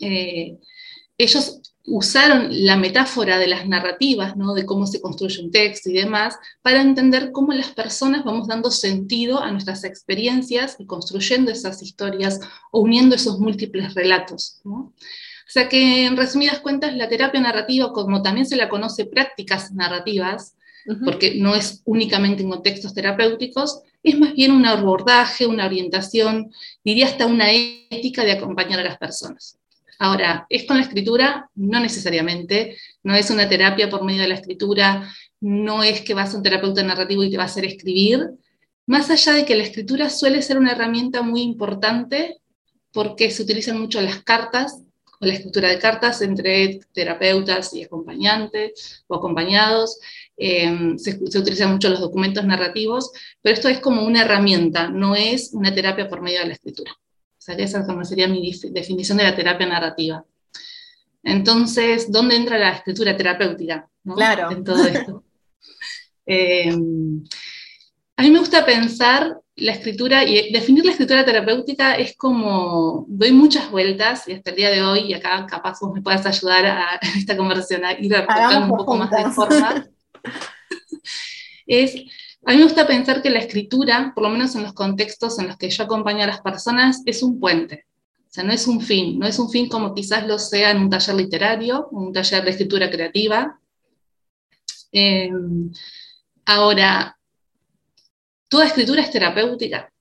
Eh, 0.00 0.58
ellos 1.18 1.60
usaron 1.86 2.48
la 2.64 2.76
metáfora 2.76 3.38
de 3.38 3.46
las 3.46 3.68
narrativas, 3.68 4.36
¿no? 4.36 4.54
de 4.54 4.64
cómo 4.64 4.86
se 4.86 5.02
construye 5.02 5.42
un 5.42 5.50
texto 5.50 5.90
y 5.90 5.94
demás, 5.94 6.36
para 6.62 6.80
entender 6.80 7.30
cómo 7.30 7.52
las 7.52 7.72
personas 7.72 8.24
vamos 8.24 8.48
dando 8.48 8.70
sentido 8.70 9.40
a 9.40 9.52
nuestras 9.52 9.84
experiencias 9.84 10.76
y 10.78 10.86
construyendo 10.86 11.50
esas 11.50 11.82
historias 11.82 12.40
o 12.70 12.80
uniendo 12.80 13.16
esos 13.16 13.38
múltiples 13.38 13.94
relatos. 13.94 14.60
¿no? 14.64 14.94
O 15.46 15.50
sea 15.54 15.68
que, 15.68 16.06
en 16.06 16.16
resumidas 16.16 16.60
cuentas, 16.60 16.94
la 16.96 17.08
terapia 17.08 17.40
narrativa, 17.40 17.92
como 17.92 18.22
también 18.22 18.46
se 18.46 18.56
la 18.56 18.68
conoce 18.68 19.06
prácticas 19.06 19.72
narrativas, 19.72 20.56
porque 21.04 21.36
no 21.36 21.54
es 21.54 21.80
únicamente 21.84 22.42
en 22.42 22.50
contextos 22.50 22.92
terapéuticos, 22.94 23.80
es 24.02 24.18
más 24.18 24.34
bien 24.34 24.52
un 24.52 24.66
abordaje, 24.66 25.46
una 25.46 25.66
orientación, 25.66 26.52
diría 26.84 27.06
hasta 27.06 27.26
una 27.26 27.50
ética 27.52 28.22
de 28.24 28.32
acompañar 28.32 28.80
a 28.80 28.84
las 28.84 28.98
personas. 28.98 29.58
Ahora, 29.98 30.46
¿es 30.50 30.64
con 30.64 30.76
la 30.76 30.82
escritura? 30.82 31.48
No 31.54 31.80
necesariamente, 31.80 32.76
no 33.02 33.14
es 33.14 33.30
una 33.30 33.48
terapia 33.48 33.88
por 33.88 34.04
medio 34.04 34.22
de 34.22 34.28
la 34.28 34.34
escritura, 34.34 35.10
no 35.40 35.82
es 35.82 36.02
que 36.02 36.14
vas 36.14 36.34
a 36.34 36.36
un 36.36 36.42
terapeuta 36.42 36.82
narrativo 36.82 37.22
y 37.22 37.30
te 37.30 37.36
va 37.36 37.44
a 37.44 37.46
hacer 37.46 37.64
escribir, 37.64 38.30
más 38.86 39.08
allá 39.10 39.34
de 39.34 39.46
que 39.46 39.56
la 39.56 39.62
escritura 39.62 40.10
suele 40.10 40.42
ser 40.42 40.58
una 40.58 40.72
herramienta 40.72 41.22
muy 41.22 41.40
importante 41.40 42.40
porque 42.92 43.30
se 43.30 43.42
utilizan 43.42 43.80
mucho 43.80 44.00
las 44.02 44.22
cartas 44.22 44.83
o 45.24 45.28
la 45.28 45.34
escritura 45.34 45.68
de 45.68 45.78
cartas 45.78 46.20
entre 46.22 46.80
terapeutas 46.92 47.72
y 47.74 47.82
acompañantes 47.84 49.04
o 49.06 49.16
acompañados. 49.16 49.98
Em, 50.36 50.98
se, 50.98 51.16
utilizan 51.16 51.72
mucho 51.72 51.88
los 51.88 52.00
documentos 52.00 52.44
narrativos, 52.44 53.10
pero 53.40 53.54
esto 53.54 53.68
es 53.68 53.80
como 53.80 54.04
una 54.04 54.22
herramienta, 54.22 54.88
no 54.88 55.14
es 55.14 55.52
una 55.52 55.74
terapia 55.74 56.08
por 56.08 56.22
medio 56.22 56.40
de 56.40 56.46
la 56.46 56.52
escritura. 56.54 56.92
O 56.92 57.40
sea, 57.44 57.54
esa 57.56 57.84
sería 58.04 58.28
mi 58.28 58.52
definición 58.70 59.18
de 59.18 59.24
la 59.24 59.36
terapia 59.36 59.66
narrativa. 59.66 60.24
Entonces, 61.22 62.10
¿dónde 62.10 62.36
entra 62.36 62.58
la 62.58 62.72
escritura 62.72 63.16
terapéutica? 63.16 63.88
Claro. 64.14 64.50
En 64.50 64.64
todo 64.64 64.86
esto. 64.86 65.24
Em, 66.26 67.22
a 68.16 68.22
mí 68.22 68.30
me 68.30 68.38
gusta 68.38 68.64
pensar 68.64 69.38
la 69.56 69.72
escritura 69.72 70.24
y 70.24 70.52
definir 70.52 70.84
la 70.84 70.92
escritura 70.92 71.24
terapéutica 71.24 71.94
es 71.94 72.16
como, 72.16 73.04
doy 73.08 73.32
muchas 73.32 73.70
vueltas 73.70 74.26
y 74.26 74.32
hasta 74.32 74.50
el 74.50 74.56
día 74.56 74.70
de 74.70 74.82
hoy, 74.82 75.00
y 75.00 75.14
acá 75.14 75.46
capaz 75.46 75.78
vos 75.80 75.92
me 75.92 76.02
puedas 76.02 76.26
ayudar 76.26 76.66
a, 76.66 77.00
esta 77.16 77.36
conversación 77.36 77.84
a 77.84 77.92
ir 77.92 78.14
aportando 78.16 78.72
un 78.72 78.78
poco 78.78 78.96
más 78.96 79.10
de 79.10 79.30
forma, 79.30 79.86
es, 81.66 81.94
a 82.44 82.50
mí 82.50 82.58
me 82.58 82.64
gusta 82.64 82.86
pensar 82.86 83.22
que 83.22 83.30
la 83.30 83.38
escritura, 83.38 84.12
por 84.14 84.24
lo 84.24 84.30
menos 84.30 84.54
en 84.54 84.64
los 84.64 84.72
contextos 84.72 85.38
en 85.38 85.48
los 85.48 85.56
que 85.56 85.70
yo 85.70 85.84
acompaño 85.84 86.24
a 86.24 86.28
las 86.28 86.40
personas, 86.40 87.02
es 87.06 87.22
un 87.22 87.38
puente. 87.38 87.86
O 88.28 88.32
sea, 88.34 88.44
no 88.44 88.52
es 88.52 88.66
un 88.66 88.80
fin, 88.80 89.18
no 89.18 89.26
es 89.28 89.38
un 89.38 89.48
fin 89.48 89.68
como 89.68 89.94
quizás 89.94 90.26
lo 90.26 90.40
sea 90.40 90.72
en 90.72 90.78
un 90.78 90.90
taller 90.90 91.14
literario, 91.14 91.88
un 91.92 92.12
taller 92.12 92.44
de 92.44 92.50
escritura 92.50 92.90
creativa. 92.90 93.60
Em, 94.90 95.70
ahora, 96.44 97.16
toda 98.54 98.66
escritura 98.66 99.02
es 99.02 99.10
terapéutica. 99.10 99.92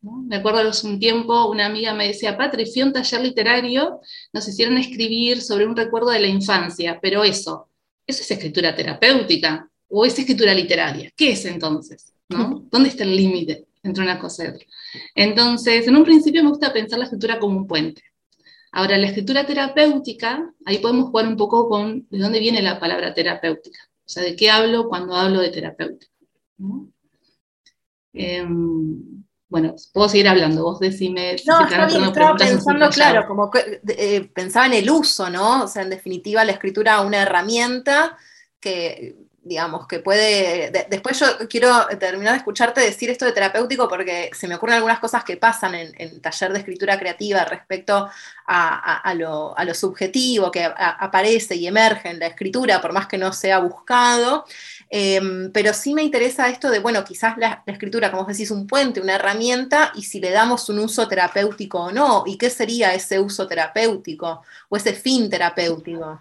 Me 0.00 0.36
acuerdo 0.36 0.60
hace 0.60 0.86
un 0.86 1.00
tiempo 1.00 1.46
una 1.46 1.66
amiga 1.66 1.92
me 1.92 2.06
decía, 2.06 2.38
Patri, 2.38 2.64
fui 2.64 2.82
a 2.82 2.86
un 2.86 2.92
taller 2.92 3.20
literario, 3.20 4.00
nos 4.32 4.46
hicieron 4.46 4.78
escribir 4.78 5.42
sobre 5.42 5.66
un 5.66 5.74
recuerdo 5.74 6.10
de 6.10 6.20
la 6.20 6.28
infancia, 6.28 7.00
pero 7.02 7.24
eso, 7.24 7.68
¿eso 8.06 8.22
es 8.22 8.30
escritura 8.30 8.76
terapéutica 8.76 9.68
o 9.88 10.04
es 10.04 10.16
escritura 10.16 10.54
literaria? 10.54 11.10
¿Qué 11.16 11.32
es 11.32 11.44
entonces? 11.46 12.12
¿Dónde 12.28 12.90
está 12.90 13.02
el 13.02 13.16
límite 13.16 13.66
entre 13.82 14.04
una 14.04 14.20
cosa 14.20 14.44
y 14.44 14.48
otra? 14.50 14.64
Entonces, 15.12 15.88
en 15.88 15.96
un 15.96 16.04
principio 16.04 16.44
me 16.44 16.50
gusta 16.50 16.72
pensar 16.72 17.00
la 17.00 17.06
escritura 17.06 17.40
como 17.40 17.56
un 17.56 17.66
puente. 17.66 18.04
Ahora, 18.70 18.98
la 18.98 19.08
escritura 19.08 19.44
terapéutica, 19.44 20.54
ahí 20.64 20.78
podemos 20.78 21.06
jugar 21.06 21.26
un 21.26 21.36
poco 21.36 21.68
con 21.68 22.06
de 22.08 22.18
dónde 22.20 22.38
viene 22.38 22.62
la 22.62 22.78
palabra 22.78 23.12
terapéutica. 23.12 23.80
O 23.98 24.08
sea, 24.08 24.22
de 24.22 24.36
qué 24.36 24.48
hablo 24.48 24.88
cuando 24.88 25.16
hablo 25.16 25.40
de 25.40 25.48
terapéutica. 25.48 26.12
Em, 28.16 29.24
bueno, 29.48 29.74
puedo 29.92 30.08
seguir 30.08 30.28
hablando, 30.28 30.62
vos 30.62 30.80
decime. 30.80 31.36
No, 31.46 31.64
está 31.64 31.86
bien, 31.86 32.04
estaba 32.04 32.36
pensando, 32.36 32.90
claro, 32.90 33.26
como 33.26 33.50
eh, 33.88 34.28
pensaba 34.34 34.66
en 34.66 34.74
el 34.74 34.90
uso, 34.90 35.30
¿no? 35.30 35.64
O 35.64 35.68
sea, 35.68 35.82
en 35.82 35.90
definitiva, 35.90 36.44
la 36.44 36.52
escritura 36.52 37.00
una 37.00 37.22
herramienta 37.22 38.16
que 38.58 39.16
digamos, 39.46 39.86
que 39.86 40.00
puede... 40.00 40.72
después 40.90 41.20
yo 41.20 41.26
quiero 41.48 41.86
terminar 42.00 42.32
de 42.32 42.38
escucharte 42.38 42.80
decir 42.80 43.10
esto 43.10 43.24
de 43.24 43.30
terapéutico 43.30 43.88
porque 43.88 44.30
se 44.34 44.48
me 44.48 44.56
ocurren 44.56 44.76
algunas 44.76 44.98
cosas 44.98 45.22
que 45.22 45.36
pasan 45.36 45.76
en, 45.76 45.94
el 45.98 46.20
taller 46.20 46.52
de 46.52 46.58
escritura 46.58 46.98
creativa 46.98 47.44
respecto 47.44 48.10
a, 48.48 49.14
lo, 49.14 49.54
subjetivo 49.72 50.50
que 50.50 50.64
aparece 50.64 51.54
y 51.54 51.68
emerge 51.68 52.10
en 52.10 52.18
la 52.18 52.26
escritura, 52.26 52.80
por 52.80 52.92
más 52.92 53.06
que 53.06 53.18
no 53.18 53.32
sea 53.32 53.60
buscado. 53.60 54.44
Em, 54.88 55.50
pero 55.52 55.72
sí 55.72 55.94
me 55.94 56.02
interesa 56.02 56.48
esto 56.48 56.70
de, 56.70 56.78
bueno, 56.78 57.04
quizás 57.04 57.36
la, 57.38 57.62
la, 57.66 57.72
escritura, 57.72 58.10
como 58.10 58.24
decís, 58.24 58.50
un 58.50 58.66
puente, 58.66 59.00
una 59.00 59.16
herramienta, 59.16 59.92
y 59.94 60.02
si 60.02 60.20
le 60.20 60.30
damos 60.30 60.68
un 60.68 60.78
uso 60.78 61.08
terapéutico 61.08 61.80
o 61.80 61.92
no, 61.92 62.24
y 62.26 62.38
qué 62.38 62.50
sería 62.50 62.94
ese 62.94 63.18
uso 63.18 63.46
terapéutico 63.46 64.42
o 64.68 64.76
ese 64.76 64.92
fin 64.92 65.28
terapéutico. 65.28 66.20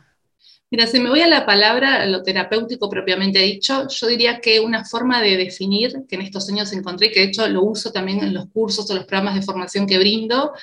Mira, 0.72 0.88
si 0.88 1.00
me 1.00 1.10
voy 1.10 1.22
a 1.22 1.28
la 1.28 1.46
palabra, 1.46 2.06
lo 2.08 2.24
terapéutico 2.24 2.90
propiamente 2.90 3.40
dicho, 3.40 3.88
yo 3.88 4.08
diría 4.08 4.42
que 4.42 4.60
una 4.60 4.84
forma 4.84 5.22
de 5.22 5.38
definir, 5.38 6.06
que 6.10 6.16
en 6.16 6.24
estos 6.24 6.50
años 6.50 6.74
encontré, 6.74 7.12
que 7.12 7.20
de 7.20 7.28
hecho 7.28 7.48
lo 7.48 7.62
uso 7.62 7.92
también 7.92 8.24
en 8.24 8.34
los 8.34 8.48
cursos 8.48 8.90
o 8.90 8.96
los 8.96 9.06
programas 9.06 9.36
de 9.36 9.44
formación 9.44 9.86
que 9.86 10.00
brindo, 10.00 10.54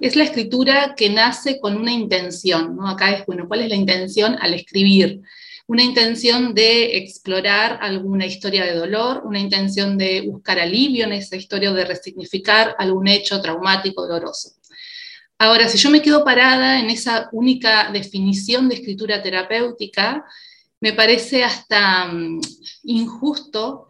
es 0.00 0.16
la 0.16 0.24
escritura 0.24 0.94
que 0.96 1.08
nace 1.08 1.60
con 1.60 1.76
una 1.76 1.92
intención, 1.92 2.74
¿no? 2.74 2.88
Acá 2.88 3.12
es, 3.12 3.24
bueno, 3.26 3.46
¿cuál 3.46 3.60
es 3.62 3.68
la 3.68 3.76
intención 3.76 4.36
al 4.40 4.54
escribir? 4.54 5.22
Una 5.66 5.82
intención 5.82 6.54
de 6.54 6.98
explorar 6.98 7.78
alguna 7.80 8.26
historia 8.26 8.64
de 8.64 8.74
dolor, 8.74 9.22
una 9.24 9.38
intención 9.38 9.96
de 9.96 10.22
buscar 10.22 10.58
alivio 10.58 11.04
en 11.04 11.12
esa 11.12 11.36
historia 11.36 11.70
o 11.70 11.74
de 11.74 11.86
resignificar 11.86 12.76
algún 12.78 13.08
hecho 13.08 13.40
traumático, 13.40 14.06
doloroso. 14.06 14.50
Ahora, 15.38 15.68
si 15.68 15.78
yo 15.78 15.90
me 15.90 16.02
quedo 16.02 16.24
parada 16.24 16.78
en 16.78 16.90
esa 16.90 17.28
única 17.32 17.90
definición 17.90 18.68
de 18.68 18.76
escritura 18.76 19.22
terapéutica, 19.22 20.24
me 20.80 20.92
parece 20.92 21.42
hasta 21.42 22.06
mm, 22.06 22.40
injusto, 22.84 23.88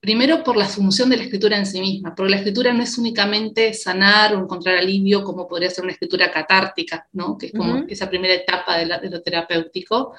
primero 0.00 0.42
por 0.42 0.56
la 0.56 0.66
función 0.66 1.10
de 1.10 1.18
la 1.18 1.24
escritura 1.24 1.58
en 1.58 1.66
sí 1.66 1.80
misma, 1.80 2.14
porque 2.14 2.30
la 2.30 2.38
escritura 2.38 2.72
no 2.72 2.82
es 2.82 2.96
únicamente 2.96 3.74
sanar 3.74 4.34
o 4.34 4.40
encontrar 4.40 4.76
alivio 4.76 5.22
como 5.24 5.46
podría 5.46 5.70
ser 5.70 5.84
una 5.84 5.92
escritura 5.92 6.30
catártica, 6.30 7.06
¿no? 7.12 7.36
que 7.36 7.46
es 7.46 7.52
como 7.52 7.84
esa 7.88 8.08
primera 8.08 8.34
etapa 8.34 8.78
de, 8.78 8.86
de 8.86 9.10
lo 9.10 9.20
terapéutico, 9.20 10.14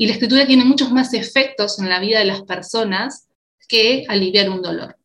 y 0.00 0.06
la 0.06 0.14
escritura 0.14 0.46
tiene 0.46 0.64
muchos 0.64 0.90
más 0.90 1.12
efectos 1.12 1.78
en 1.78 1.90
la 1.90 2.00
vida 2.00 2.20
de 2.20 2.24
las 2.24 2.40
personas 2.44 3.28
que 3.68 4.06
aliviar 4.08 4.48
un 4.48 4.62
dolor. 4.62 4.96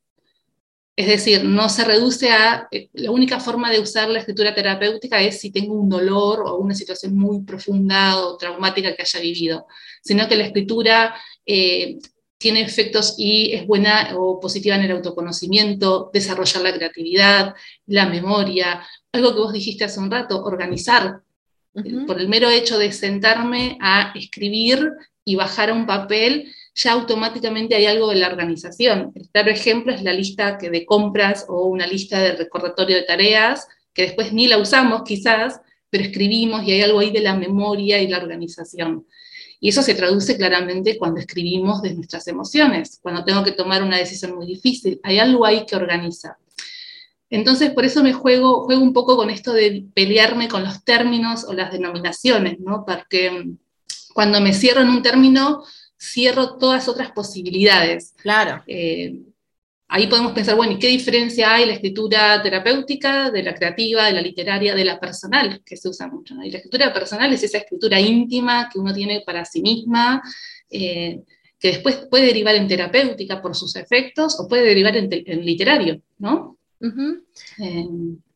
Es 0.96 1.08
decir, 1.08 1.44
no 1.44 1.68
se 1.68 1.84
reduce 1.84 2.32
a, 2.32 2.70
eh, 2.72 2.88
la 2.94 3.12
única 3.12 3.42
forma 3.42 3.70
de 3.70 3.82
usar 3.82 4.08
la 4.08 4.20
escritura 4.20 4.56
terapéutica 4.56 5.22
es 5.22 5.42
si 5.42 5.52
tengo 5.52 5.74
un 5.74 5.90
dolor 5.90 6.44
o 6.48 6.60
una 6.60 6.74
situación 6.74 7.14
muy 7.18 7.42
profunda 7.42 8.20
o 8.20 8.38
traumática 8.38 8.96
que 8.96 9.02
haya 9.02 9.20
vivido, 9.20 9.68
sino 10.02 10.30
que 10.30 10.38
la 10.38 10.46
escritura 10.46 11.14
eh, 11.46 11.98
tiene 12.38 12.62
efectos 12.62 13.16
y 13.18 13.52
es 13.52 13.68
buena 13.68 14.14
o 14.16 14.40
positiva 14.40 14.78
en 14.78 14.84
el 14.84 14.92
autoconocimiento, 14.92 16.10
desarrollar 16.14 16.64
la 16.64 16.74
creatividad, 16.74 17.54
la 17.86 18.06
memoria, 18.06 18.82
algo 19.12 19.34
que 19.34 19.40
vos 19.42 19.52
dijiste 19.52 19.84
hace 19.84 20.00
un 20.00 20.10
rato, 20.10 20.42
organizar. 20.42 21.20
Por 22.08 22.22
el 22.22 22.30
mero 22.30 22.50
hecho 22.50 22.78
de 22.78 22.92
sentarme 22.92 23.78
a 23.82 24.14
escribir 24.16 24.94
y 25.26 25.36
bajar 25.36 25.70
a 25.70 25.74
un 25.74 25.86
papel, 25.86 26.54
ya 26.74 26.94
automáticamente 26.94 27.76
hay 27.76 27.86
algo 27.86 28.10
de 28.10 28.16
la 28.16 28.28
organización. 28.28 29.12
El 29.16 29.28
claro 29.30 29.52
ejemplo 29.52 29.94
es 29.94 30.02
la 30.02 30.14
lista 30.14 30.58
que 30.58 30.70
de 30.70 30.86
compras 30.86 31.46
o 31.50 31.66
una 31.66 31.86
lista 31.86 32.20
de 32.20 32.34
recordatorio 32.34 32.96
de 32.96 33.04
tareas, 33.04 33.68
que 33.94 34.04
después 34.04 34.32
ni 34.34 34.48
la 34.48 34.58
usamos 34.58 35.04
quizás, 35.04 35.60
pero 35.90 36.04
escribimos 36.04 36.64
y 36.66 36.72
hay 36.72 36.82
algo 36.82 37.00
ahí 37.00 37.12
de 37.12 37.22
la 37.22 37.36
memoria 37.36 38.02
y 38.02 38.08
la 38.08 38.18
organización. 38.18 39.06
Y 39.60 39.70
eso 39.70 39.82
se 39.82 39.96
traduce 39.96 40.38
claramente 40.38 40.98
cuando 40.98 41.20
escribimos 41.20 41.82
de 41.82 41.94
nuestras 41.94 42.28
emociones, 42.28 43.00
cuando 43.02 43.24
tengo 43.24 43.44
que 43.44 43.54
tomar 43.54 43.82
una 43.82 43.98
decisión 43.98 44.36
muy 44.36 44.46
difícil. 44.46 45.00
Hay 45.04 45.18
algo 45.20 45.46
ahí 45.46 45.66
que 45.66 45.76
organiza. 45.76 46.38
Entonces, 47.30 47.72
por 47.72 47.86
eso 47.86 48.04
me 48.04 48.14
juego, 48.14 48.66
juego 48.66 48.82
un 48.82 48.94
poco 48.94 49.18
con 49.18 49.30
esto 49.30 49.54
de 49.54 49.86
pelearme 49.94 50.48
con 50.48 50.64
los 50.64 50.84
términos 50.84 51.44
o 51.46 51.54
las 51.54 51.72
denominaciones, 51.72 52.60
¿no? 52.60 52.86
Porque 52.86 53.56
cuando 54.14 54.40
me 54.40 54.54
cierro 54.54 54.82
en 54.82 54.90
un 54.90 55.02
término, 55.02 55.64
cierro 56.00 56.58
todas 56.58 56.88
otras 56.88 57.12
posibilidades. 57.12 58.14
Claro. 58.18 58.64
Eh, 58.68 59.20
ahí 59.88 60.08
podemos 60.08 60.34
pensar, 60.34 60.56
bueno, 60.56 60.74
¿y 60.74 60.80
qué 60.80 60.88
diferencia 60.88 61.54
hay 61.54 61.66
la 61.66 61.74
escritura 61.74 62.42
terapéutica 62.42 63.32
de 63.32 63.44
la 63.44 63.54
creativa, 63.54 64.06
de 64.06 64.14
la 64.14 64.22
literaria, 64.22 64.76
de 64.76 64.86
la 64.86 65.00
personal, 65.00 65.62
que 65.66 65.78
se 65.78 65.90
usa 65.90 66.08
mucho? 66.08 66.36
Y 66.44 66.52
la 66.52 66.58
escritura 66.58 66.94
personal 66.94 67.32
es 67.34 67.44
esa 67.44 67.60
escritura 67.60 68.00
íntima 68.00 68.70
que 68.72 68.80
uno 68.80 68.94
tiene 68.94 69.24
para 69.26 69.46
sí 69.46 69.62
misma, 69.62 70.22
eh, 70.70 71.22
que 71.60 71.68
después 71.70 72.08
puede 72.10 72.26
derivar 72.26 72.56
en 72.56 72.68
terapéutica 72.68 73.42
por 73.42 73.56
sus 73.56 73.76
efectos 73.76 74.40
o 74.40 74.48
puede 74.48 74.64
derivar 74.64 74.96
en, 74.98 75.10
literario, 75.46 76.02
¿no? 76.18 76.58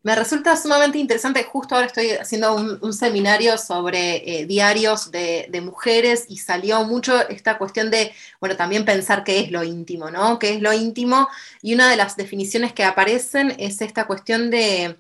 Me 0.02 0.16
resulta 0.16 0.56
sumamente 0.56 0.98
interesante, 0.98 1.44
justo 1.44 1.76
ahora 1.76 1.88
estoy 1.88 2.12
haciendo 2.12 2.56
un, 2.56 2.94
seminario 2.94 3.58
sobre 3.58 4.42
eh, 4.42 4.46
diarios 4.46 5.12
de, 5.12 5.62
mujeres 5.62 6.26
y 6.30 6.38
salió 6.38 6.86
mucho 6.86 7.28
esta 7.28 7.58
cuestión 7.58 7.92
de, 7.92 8.14
bueno, 8.40 8.56
también 8.56 8.86
pensar 8.86 9.26
qué 9.26 9.42
es 9.42 9.52
lo 9.52 9.64
íntimo, 9.64 10.10
¿no? 10.10 10.40
¿Qué 10.40 10.54
es 10.54 10.62
lo 10.62 10.72
íntimo? 10.72 11.28
Y 11.62 11.74
una 11.74 11.90
de 11.90 11.98
las 11.98 12.16
definiciones 12.16 12.72
que 12.72 12.86
aparecen 12.86 13.54
es 13.60 13.82
esta 13.82 14.08
cuestión 14.08 14.50
de 14.50 14.98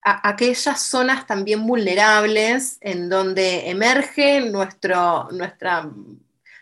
aquellas 0.00 0.80
zonas 0.80 1.26
también 1.26 1.66
vulnerables 1.66 2.78
en 2.80 3.08
donde 3.08 3.68
emerge 3.68 4.40
nuestro, 4.40 5.28
nuestra, 5.32 5.90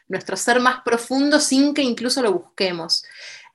nuestro 0.09 0.37
ser 0.37 0.61
más 0.61 0.81
profundo 0.83 1.39
sin 1.39 1.75
que 1.75 1.83
incluso 1.83 2.23
lo 2.23 2.33
busquemos. 2.33 3.05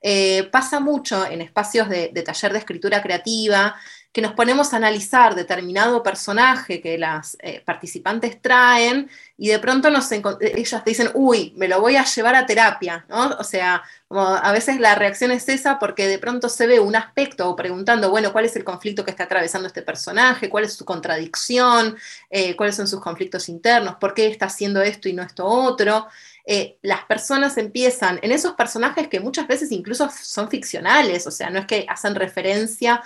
Eh, 0.02 0.48
pasa 0.52 0.80
mucho 0.80 1.26
en 1.26 1.42
espacios 1.42 1.90
de, 1.90 2.10
taller 2.26 2.54
de 2.54 2.60
escritura 2.60 3.02
creativa, 3.02 3.76
que 4.12 4.22
nos 4.22 4.34
ponemos 4.34 4.74
a 4.74 4.78
analizar 4.78 5.36
determinado 5.36 6.02
personaje 6.02 6.82
que 6.82 6.98
las 6.98 7.38
eh, 7.42 7.62
participantes 7.64 8.42
traen 8.42 9.10
y 9.38 9.50
de 9.50 9.60
pronto 9.60 9.92
nos 9.92 10.12
ellas 10.12 10.84
dicen, 10.84 11.12
uy, 11.14 11.54
me 11.58 11.68
lo 11.68 11.80
voy 11.80 11.96
a 11.96 12.06
llevar 12.06 12.36
a 12.36 12.46
terapia, 12.46 13.06
¿no? 13.08 13.28
O 13.38 13.44
sea, 13.44 13.84
a 14.10 14.52
veces 14.52 14.80
la 14.80 14.96
reacción 14.96 15.32
es 15.32 15.48
esa 15.48 15.78
porque 15.78 16.08
de 16.08 16.18
pronto 16.18 16.50
se 16.50 16.66
ve 16.66 16.80
un 16.80 16.96
aspecto 16.96 17.48
o 17.50 17.56
preguntando, 17.56 18.10
bueno, 18.10 18.32
¿cuál 18.32 18.46
es 18.46 18.56
el 18.56 18.64
conflicto 18.64 19.06
que 19.06 19.12
está 19.12 19.26
atravesando 19.26 19.68
este 19.68 19.84
personaje? 19.84 20.50
¿Cuál 20.50 20.64
es 20.64 20.74
su 20.74 20.86
contradicción? 20.86 21.96
Eh, 22.32 22.56
¿Cuáles 22.56 22.76
son 22.76 22.88
sus 22.88 23.02
conflictos 23.02 23.48
internos? 23.48 23.96
¿Por 24.00 24.16
qué 24.16 24.28
está 24.28 24.48
haciendo 24.48 24.82
esto 24.82 25.08
y 25.08 25.14
no 25.14 25.22
esto 25.22 25.46
otro? 25.46 26.08
Eh, 26.46 26.78
las 26.82 27.06
personas 27.06 27.58
empiezan 27.58 28.20
en 28.24 28.32
esos 28.32 28.54
personajes 28.54 29.08
que 29.08 29.20
muchas 29.20 29.48
veces 29.48 29.72
incluso 29.72 30.10
son 30.10 30.50
ficcionales, 30.50 31.28
o 31.28 31.32
sea, 31.32 31.50
no 31.50 31.60
es 31.60 31.66
que 31.68 31.86
hacen 31.88 32.16
referencia 32.16 33.04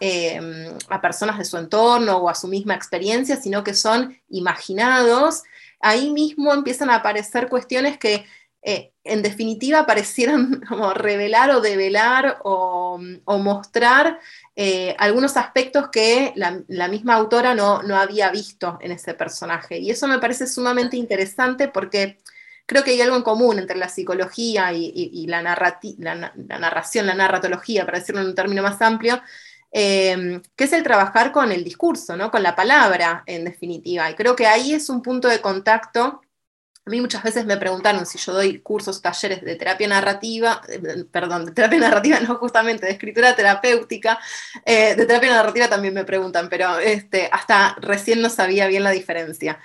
em, 0.00 0.76
a, 0.88 1.00
personas 1.00 1.38
de 1.38 1.44
su 1.44 1.56
entorno 1.56 2.18
o 2.18 2.28
a 2.28 2.34
su 2.34 2.48
misma 2.48 2.74
experiencia, 2.74 3.36
sino 3.36 3.64
que 3.64 3.74
son 3.74 4.16
imaginados. 4.28 5.42
Ahí 5.80 6.10
mismo 6.10 6.52
empiezan 6.52 6.90
a 6.90 6.96
aparecer 6.96 7.48
cuestiones 7.48 7.98
que 7.98 8.26
eh, 8.62 8.92
en 9.04 9.22
definitiva 9.22 9.86
parecieran 9.86 10.60
como 10.68 10.92
revelar 10.92 11.50
o 11.52 11.60
develar 11.60 12.40
o, 12.44 12.98
mostrar 13.26 14.18
eh, 14.54 14.94
algunos 14.98 15.36
aspectos 15.38 15.88
que 15.90 16.34
la, 16.36 16.88
misma 16.88 17.14
autora 17.14 17.54
no, 17.54 17.82
no, 17.82 17.96
había 17.96 18.30
visto 18.30 18.78
en 18.82 18.92
ese 18.92 19.14
personaje. 19.14 19.78
Y 19.78 19.90
eso 19.90 20.06
me 20.06 20.18
parece 20.18 20.46
sumamente 20.46 20.96
interesante 20.98 21.68
porque 21.68 22.18
creo 22.70 22.84
que 22.84 22.92
hay 22.92 23.00
algo 23.00 23.16
en 23.16 23.24
común 23.24 23.58
entre 23.58 23.76
la 23.76 23.88
psicología 23.88 24.72
y, 24.72 25.26
la, 25.26 25.42
narración, 25.42 25.96
la 27.06 27.14
narratología, 27.14 27.84
para 27.84 27.98
decirlo 27.98 28.20
en 28.20 28.28
un 28.28 28.34
término 28.36 28.62
más 28.62 28.80
amplio, 28.80 29.20
em, 29.72 30.40
que 30.54 30.64
es 30.64 30.72
el 30.72 30.84
trabajar 30.84 31.32
con 31.32 31.50
el 31.50 31.64
discurso, 31.64 32.16
¿no? 32.16 32.30
con 32.30 32.44
la 32.44 32.54
palabra, 32.54 33.24
en 33.26 33.44
definitiva. 33.44 34.08
Y 34.08 34.14
creo 34.14 34.36
que 34.36 34.46
ahí 34.46 34.72
es 34.72 34.88
un 34.88 35.02
punto 35.02 35.26
de 35.26 35.40
contacto. 35.40 36.20
A 36.86 36.90
mí 36.90 37.00
muchas 37.00 37.24
veces 37.24 37.44
me 37.44 37.56
preguntaron 37.56 38.06
si 38.06 38.18
yo 38.18 38.32
doy 38.34 38.60
cursos, 38.60 39.02
talleres 39.02 39.42
de 39.42 39.56
terapia 39.56 39.88
narrativa, 39.88 40.60
eh, 40.68 41.04
perdón, 41.10 41.46
de 41.46 41.52
terapia 41.52 41.80
narrativa, 41.88 42.20
no 42.20 42.36
justamente, 42.36 42.86
de 42.86 42.92
escritura 42.92 43.34
terapéutica, 43.34 44.20
eh, 44.64 44.94
de 44.94 45.06
terapia 45.06 45.34
narrativa 45.34 45.68
también 45.68 45.94
me 45.94 46.04
preguntan, 46.04 46.48
pero 46.48 46.78
este, 46.78 47.28
hasta 47.32 47.74
recién 47.80 48.20
no 48.22 48.30
sabía 48.30 48.68
bien 48.68 48.84
la 48.84 48.90
diferencia. 48.92 49.58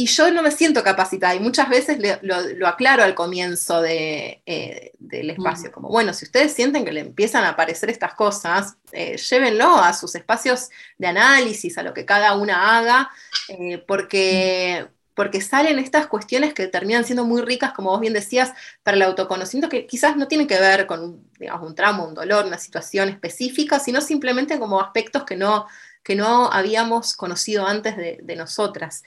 Y 0.00 0.06
yo 0.06 0.30
no 0.30 0.42
me 0.42 0.50
siento 0.50 0.82
capacitada 0.82 1.34
y 1.34 1.40
muchas 1.40 1.68
veces 1.68 1.98
lo, 2.22 2.66
aclaro 2.66 3.02
al 3.02 3.14
comienzo 3.14 3.84
eh, 3.84 4.92
del 4.98 5.28
espacio, 5.28 5.70
como 5.70 5.90
bueno, 5.90 6.14
si 6.14 6.24
ustedes 6.24 6.54
sienten 6.54 6.86
que 6.86 6.92
le 6.92 7.00
empiezan 7.00 7.44
a 7.44 7.50
aparecer 7.50 7.90
estas 7.90 8.14
cosas, 8.14 8.78
eh, 8.92 9.18
llévenlo 9.18 9.76
a 9.76 9.92
sus 9.92 10.14
espacios 10.14 10.70
de 10.96 11.06
análisis, 11.06 11.76
a 11.76 11.82
lo 11.82 11.92
que 11.92 12.06
cada 12.06 12.34
una 12.34 12.78
haga, 12.78 13.10
eh, 13.48 13.84
porque, 13.86 14.86
porque 15.14 15.42
salen 15.42 15.78
estas 15.78 16.06
cuestiones 16.06 16.54
que 16.54 16.66
terminan 16.66 17.04
siendo 17.04 17.26
muy 17.26 17.42
ricas, 17.42 17.74
como 17.74 17.90
vos 17.90 18.00
bien 18.00 18.14
decías, 18.14 18.54
para 18.82 18.96
el 18.96 19.02
autoconocimiento, 19.02 19.68
que 19.68 19.86
quizás 19.86 20.16
no 20.16 20.28
tienen 20.28 20.46
que 20.46 20.58
ver 20.58 20.86
con 20.86 21.28
digamos, 21.38 21.68
un 21.68 21.74
tramo, 21.74 22.06
un 22.06 22.14
dolor, 22.14 22.46
una 22.46 22.56
situación 22.56 23.10
específica, 23.10 23.78
sino 23.78 24.00
simplemente 24.00 24.58
como 24.58 24.80
aspectos 24.80 25.24
que 25.24 25.36
no, 25.36 25.66
que 26.02 26.14
no 26.14 26.50
habíamos 26.50 27.14
conocido 27.14 27.66
antes 27.66 27.98
de, 27.98 28.18
de 28.22 28.36
nosotras. 28.36 29.02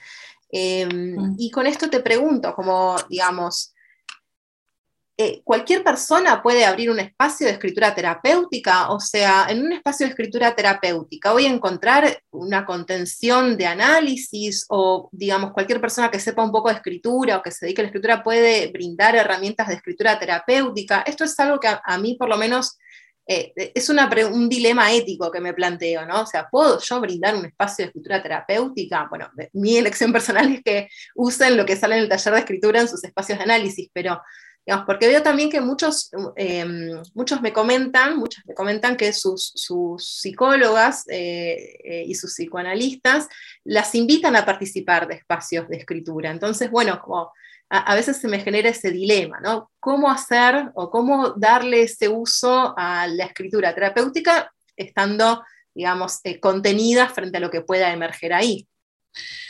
Em, 0.56 1.16
mm. 1.16 1.36
Y 1.40 1.50
con 1.50 1.66
esto 1.66 1.90
te 1.90 2.00
pregunto, 2.00 2.54
como 2.54 2.96
digamos, 3.10 3.74
eh, 5.18 5.42
¿cualquier 5.44 5.84
persona 5.84 6.44
puede 6.44 6.64
abrir 6.64 6.92
un 6.92 7.00
espacio 7.00 7.48
de 7.48 7.54
escritura 7.54 7.96
terapéutica? 7.96 8.92
O 8.92 9.00
sea, 9.00 9.48
en 9.50 9.66
un 9.66 9.74
espacio 9.74 10.06
de 10.06 10.12
escritura 10.12 10.56
terapéutica 10.56 11.32
voy 11.32 11.48
a 11.48 11.50
encontrar 11.50 12.20
una 12.30 12.66
contención 12.66 13.58
de 13.58 13.66
análisis 13.66 14.66
o, 14.70 15.10
digamos, 15.12 15.54
cualquier 15.54 15.82
persona 15.82 16.12
que 16.12 16.20
sepa 16.20 16.44
un 16.44 16.52
poco 16.52 16.70
de 16.70 16.76
escritura 16.76 17.38
o 17.38 17.42
que 17.42 17.52
se 17.52 17.66
dedique 17.66 17.82
a 17.82 17.86
la 17.86 17.88
escritura 17.88 18.24
puede 18.24 18.68
brindar 18.72 19.16
herramientas 19.16 19.68
de 19.68 19.76
escritura 19.76 20.20
terapéutica. 20.20 21.02
Esto 21.02 21.24
es 21.24 21.40
algo 21.40 21.60
que 21.60 21.70
a 21.84 21.98
mí 21.98 22.16
por 22.16 22.30
lo 22.30 22.38
menos 22.38 22.78
eh, 23.26 23.54
es 23.74 23.90
un 23.90 24.50
dilema 24.50 24.92
ético 24.92 25.32
que 25.32 25.40
me 25.40 25.54
planteo, 25.54 26.06
¿no? 26.06 26.22
O 26.22 26.26
sea, 26.26 26.50
¿puedo 26.50 26.80
yo 26.80 27.00
brindar 27.00 27.36
un 27.36 27.46
espacio 27.46 27.84
de 27.84 27.88
escritura 27.88 28.22
terapéutica? 28.22 29.08
Bueno, 29.10 29.30
mi 29.54 29.78
elección 29.78 30.12
personal 30.14 30.52
es 30.54 30.62
que 30.62 30.90
usen 31.16 31.56
lo 31.56 31.66
que 31.66 31.76
sale 31.76 31.96
en 31.96 32.04
el 32.04 32.10
taller 32.10 32.34
de 32.34 32.40
escritura 32.40 32.82
en 32.82 32.88
sus 32.88 33.04
espacios 33.04 33.38
de 33.38 33.46
análisis, 33.46 33.90
pero, 33.94 34.22
digamos, 34.66 34.86
porque 34.86 35.08
veo 35.08 35.24
también 35.24 35.50
que 35.50 35.62
muchos, 35.62 36.12
em, 36.36 37.02
muchos 37.14 37.42
me 37.42 37.54
comentan, 37.54 38.18
muchas 38.18 38.46
me 38.46 38.54
comentan 38.54 38.98
que 38.98 39.14
sus, 39.14 39.54
psicólogas 39.98 41.06
eh, 41.10 41.78
eh, 41.84 42.04
y 42.06 42.16
sus 42.16 42.34
psicoanalistas 42.34 43.30
las 43.64 43.96
invitan 43.96 44.36
a 44.36 44.46
participar 44.46 45.08
de 45.08 45.16
espacios 45.16 45.70
de 45.70 45.78
escritura. 45.78 46.30
Entonces, 46.30 46.70
bueno, 46.70 47.02
como 47.02 47.32
a, 47.76 47.96
veces 47.96 48.18
se 48.18 48.28
me 48.28 48.40
genera 48.40 48.70
ese 48.70 48.92
dilema, 48.92 49.40
¿no? 49.40 49.72
¿Cómo 49.80 50.12
hacer 50.12 50.70
o 50.76 50.92
cómo 50.92 51.32
darle 51.32 51.82
ese 51.82 52.08
uso 52.08 52.76
a 52.78 53.08
la 53.08 53.26
escritura 53.26 53.74
terapéutica 53.74 54.54
estando, 54.78 55.44
digamos, 55.74 56.20
eh, 56.24 56.40
contenida 56.40 57.10
frente 57.10 57.38
a 57.38 57.40
lo 57.40 57.50
que 57.50 57.62
pueda 57.62 57.92
emerger 57.92 58.32
ahí? 58.32 58.68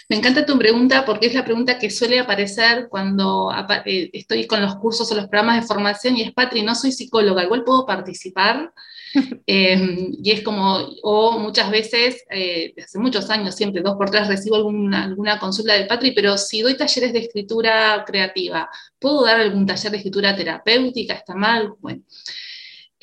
Me 0.08 0.16
encanta 0.16 0.46
tu 0.46 0.58
pregunta 0.58 1.04
porque 1.04 1.28
es 1.28 1.34
la 1.34 1.44
pregunta 1.44 1.78
que 1.78 1.90
suele 1.90 2.18
aparecer 2.18 2.88
cuando 2.90 3.52
eh, 3.86 4.10
estoy 4.14 4.48
con 4.48 4.62
los 4.62 4.76
cursos 4.76 5.12
o 5.12 5.16
los 5.16 5.28
programas 5.28 5.60
de 5.60 5.68
formación 5.68 6.16
y 6.16 6.22
es, 6.22 6.34
Patri, 6.34 6.62
no 6.62 6.76
soy 6.76 6.94
psicóloga, 6.94 7.44
igual 7.44 7.66
puedo 7.66 7.86
participar. 7.86 8.72
Em, 9.46 10.16
y 10.24 10.32
es 10.32 10.42
como, 10.42 10.78
o 11.04 11.38
muchas 11.38 11.70
veces, 11.70 12.24
eh, 12.30 12.74
hace 12.84 12.98
muchos 12.98 13.30
años, 13.30 13.56
siempre 13.56 13.82
dos 13.82 13.96
por 13.96 14.10
tres 14.10 14.28
recibo 14.28 14.56
alguna, 14.56 15.04
alguna 15.04 15.40
consulta 15.40 15.74
de 15.74 15.86
Patri, 15.86 16.12
pero 16.12 16.38
si 16.38 16.62
doy 16.62 16.76
talleres 16.78 17.14
de 17.14 17.20
escritura 17.20 18.04
creativa, 18.08 18.70
¿puedo 19.00 19.24
dar 19.24 19.40
algún 19.40 19.66
taller 19.66 19.92
de 19.92 19.98
escritura 19.98 20.36
terapéutica? 20.36 21.14
¿Está 21.14 21.36
mal? 21.36 21.74
Bueno. 21.80 22.02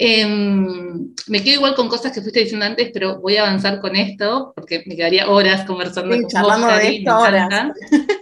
Em, 0.03 1.14
me 1.27 1.42
quedo 1.42 1.57
igual 1.57 1.75
con 1.75 1.88
cosas 1.88 2.11
que 2.11 2.23
fuiste 2.23 2.40
diciendo 2.40 2.64
antes, 2.64 2.90
pero 2.90 3.20
voy 3.20 3.37
a 3.37 3.42
avanzar 3.42 3.83
con 3.83 3.94
esto, 3.96 4.53
porque 4.57 4.83
me 4.87 4.96
quedaría 4.96 5.29
horas 5.29 5.66
conversando 5.66 6.14
sí, 6.14 6.23
con 6.23 6.42
vos, 6.42 6.77
de 6.79 6.96
esto 6.96 7.18
horas. 7.18 7.73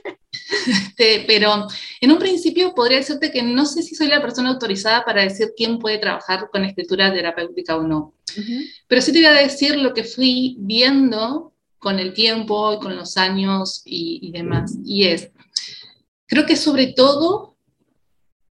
Este, 0.98 1.24
pero 1.26 1.66
en 2.00 2.12
un 2.12 2.18
principio 2.18 2.74
podría 2.74 2.98
decirte 2.98 3.30
que 3.30 3.42
no 3.42 3.66
sé 3.66 3.82
si 3.82 3.94
soy 3.94 4.08
la 4.08 4.20
persona 4.20 4.50
autorizada 4.50 5.04
para 5.04 5.22
decir 5.22 5.52
quién 5.56 5.78
puede 5.78 5.98
trabajar 5.98 6.48
con 6.50 6.64
escritura 6.64 7.12
terapéutica 7.12 7.76
o 7.76 7.82
no. 7.82 8.14
Pero 8.86 9.02
sí 9.02 9.12
te 9.12 9.18
voy 9.18 9.26
a 9.26 9.32
decir 9.32 9.76
lo 9.76 9.94
que 9.94 10.04
fui 10.04 10.56
viendo 10.60 11.52
con 11.78 11.98
el 11.98 12.12
tiempo 12.12 12.74
y 12.74 12.78
con 12.78 12.96
los 12.96 13.16
años 13.16 13.82
y, 13.84 14.20
y 14.22 14.32
demás. 14.32 14.76
Y 14.84 15.04
es, 15.04 15.30
creo 16.26 16.46
que 16.46 16.56
sobre 16.56 16.88
todo 16.88 17.56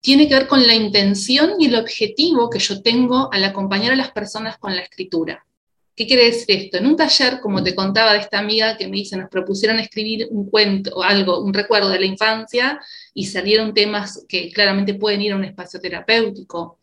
tiene 0.00 0.28
que 0.28 0.34
ver 0.34 0.48
con 0.48 0.66
la 0.66 0.74
intención 0.74 1.54
y 1.58 1.66
el 1.66 1.76
objetivo 1.76 2.50
que 2.50 2.58
yo 2.58 2.82
tengo 2.82 3.32
al 3.32 3.44
acompañar 3.44 3.92
a 3.92 3.96
las 3.96 4.10
personas 4.10 4.58
con 4.58 4.74
la 4.74 4.82
escritura. 4.82 5.46
¿Qué 5.94 6.06
quiere 6.06 6.24
decir 6.24 6.56
esto? 6.56 6.78
En 6.78 6.86
un 6.86 6.96
taller, 6.96 7.38
como 7.40 7.62
te 7.62 7.74
contaba 7.74 8.14
de 8.14 8.20
esta 8.20 8.38
amiga 8.38 8.78
que 8.78 8.88
me 8.88 8.96
dice, 8.96 9.16
nos 9.16 9.28
propusieron 9.28 9.78
escribir 9.78 10.26
un 10.30 10.48
cuento 10.48 10.90
o 10.94 11.02
algo, 11.02 11.40
un 11.40 11.52
recuerdo 11.52 11.90
de 11.90 12.00
la 12.00 12.06
infancia 12.06 12.80
y 13.12 13.26
salieron 13.26 13.74
temas 13.74 14.24
que 14.26 14.50
claramente 14.50 14.94
pueden 14.94 15.20
ir 15.20 15.32
a 15.32 15.36
un 15.36 15.44
espacio 15.44 15.80
terapéutico. 15.80 16.78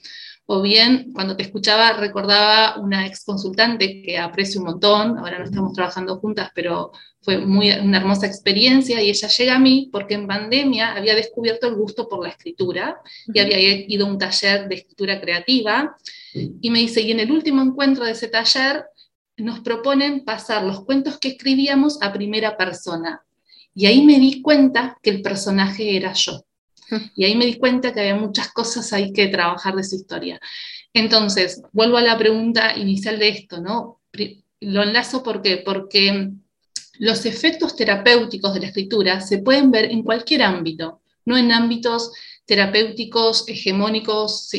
o 0.52 0.62
bien 0.62 1.12
cuando 1.14 1.36
te 1.36 1.44
escuchaba 1.44 1.94
recordaba 1.94 2.80
una 2.80 3.06
ex 3.06 3.24
consultante 3.24 4.02
que 4.02 4.18
aprecio 4.18 4.62
un 4.62 4.68
montón, 4.68 5.18
ahora 5.18 5.40
no 5.40 5.46
estamos 5.46 5.74
trabajando 5.74 6.18
juntas, 6.18 6.50
pero 6.56 6.92
fue 7.22 7.38
muy, 7.40 7.70
una 7.72 7.98
hermosa 7.98 8.26
experiencia 8.28 9.02
y 9.02 9.10
ella 9.10 9.28
llega 9.28 9.56
a 9.56 9.60
mí 9.60 9.90
porque 9.92 10.16
en 10.16 10.28
pandemia 10.28 10.94
había 10.96 11.16
descubierto 11.16 11.68
el 11.68 11.76
gusto 11.76 12.08
por 12.08 12.24
la 12.24 12.30
escritura 12.30 13.02
y 13.32 13.40
había 13.40 13.60
ido 13.60 14.06
a 14.06 14.10
un 14.10 14.18
taller 14.18 14.68
de 14.68 14.76
escritura 14.76 15.20
creativa 15.20 15.96
y 16.34 16.70
me 16.70 16.80
dice, 16.80 17.02
y 17.02 17.12
en 17.12 17.20
el 17.20 17.32
último 17.32 17.62
encuentro 17.62 18.06
de 18.06 18.12
ese 18.12 18.28
taller 18.28 18.86
nos 19.40 19.62
proponen 19.62 20.26
pasar 20.26 20.64
los 20.64 20.86
cuentos 20.86 21.18
que 21.18 21.30
escribíamos 21.30 22.02
a 22.02 22.14
primera 22.14 22.58
persona. 22.58 23.24
Y 23.74 23.86
ahí 23.86 24.04
me 24.04 24.20
di 24.20 24.42
cuenta 24.42 24.98
que 25.02 25.10
el 25.10 25.22
personaje 25.22 25.96
era 25.96 26.14
yo. 26.14 26.44
Y 27.16 27.24
ahí 27.26 27.36
me 27.36 27.46
di 27.46 27.58
cuenta 27.58 27.94
que 27.94 28.00
había 28.00 28.16
muchas 28.16 28.52
cosas 28.52 28.92
ahí 28.94 29.14
que 29.14 29.28
trabajar 29.28 29.76
de 29.76 29.84
su 29.84 29.96
historia. 29.96 30.40
Entonces, 30.94 31.62
vuelvo 31.72 31.98
a 31.98 32.02
la 32.02 32.18
pregunta 32.18 32.76
inicial 32.78 33.20
de 33.20 33.30
esto, 33.30 33.62
¿no? 33.62 34.02
Lo 34.62 34.84
enlazo 34.84 35.22
porque, 35.24 35.58
porque 35.58 36.32
los 36.98 37.26
efectos 37.26 37.76
terapéuticos 37.76 38.54
de 38.54 38.60
la 38.62 38.68
escritura 38.68 39.22
se 39.22 39.38
pueden 39.38 39.72
ver 39.72 39.86
en 39.86 40.04
cualquier 40.04 40.42
ámbito, 40.42 41.02
no 41.26 41.38
en 41.38 41.52
ámbitos 41.52 42.12
terapéuticos 42.46 43.48
hegemónicos, 43.48 44.50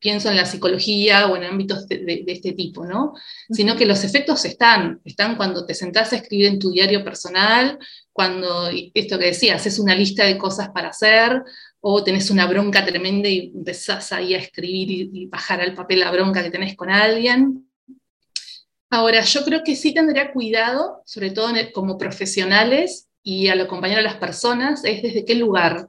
pienso 0.00 0.30
en 0.30 0.36
la 0.36 0.46
psicología 0.46 1.26
o 1.26 1.36
en 1.36 1.44
ámbitos 1.44 1.86
de, 1.86 2.24
este 2.26 2.52
tipo, 2.52 2.84
¿no? 2.84 3.14
Sino 3.50 3.76
que 3.76 3.86
los 3.86 4.02
efectos 4.02 4.44
están, 4.44 5.00
están 5.04 5.36
cuando 5.36 5.66
te 5.66 5.74
sentás 5.74 6.12
a 6.12 6.16
escribir 6.16 6.46
en 6.46 6.58
tu 6.58 6.70
diario 6.70 7.04
personal, 7.04 7.78
cuando, 8.12 8.68
esto 8.94 9.18
que 9.18 9.26
decías, 9.26 9.64
es 9.66 9.78
una 9.78 9.94
lista 9.94 10.24
de 10.24 10.38
cosas 10.38 10.70
para 10.70 10.88
hacer, 10.88 11.42
o 11.80 12.02
tenés 12.02 12.30
una 12.30 12.46
bronca 12.46 12.84
tremenda 12.84 13.28
y 13.28 13.52
empezás 13.54 14.12
ahí 14.12 14.34
a 14.34 14.38
escribir 14.38 14.90
y, 14.90 15.10
y 15.12 15.26
bajar 15.26 15.60
al 15.60 15.74
papel 15.74 16.00
la 16.00 16.10
bronca 16.10 16.42
que 16.42 16.50
tenés 16.50 16.76
con 16.76 16.90
alguien, 16.90 17.70
Ahora, 18.92 19.22
yo 19.22 19.44
creo 19.44 19.62
que 19.64 19.76
sí 19.76 19.94
tendría 19.94 20.32
cuidado, 20.32 21.00
sobre 21.06 21.30
todo 21.30 21.52
como 21.72 21.96
profesionales 21.96 23.08
y 23.22 23.46
al 23.46 23.60
acompañar 23.60 24.00
a 24.00 24.02
las 24.02 24.16
personas, 24.16 24.84
es 24.84 25.00
desde 25.00 25.24
qué 25.24 25.36
lugar. 25.36 25.88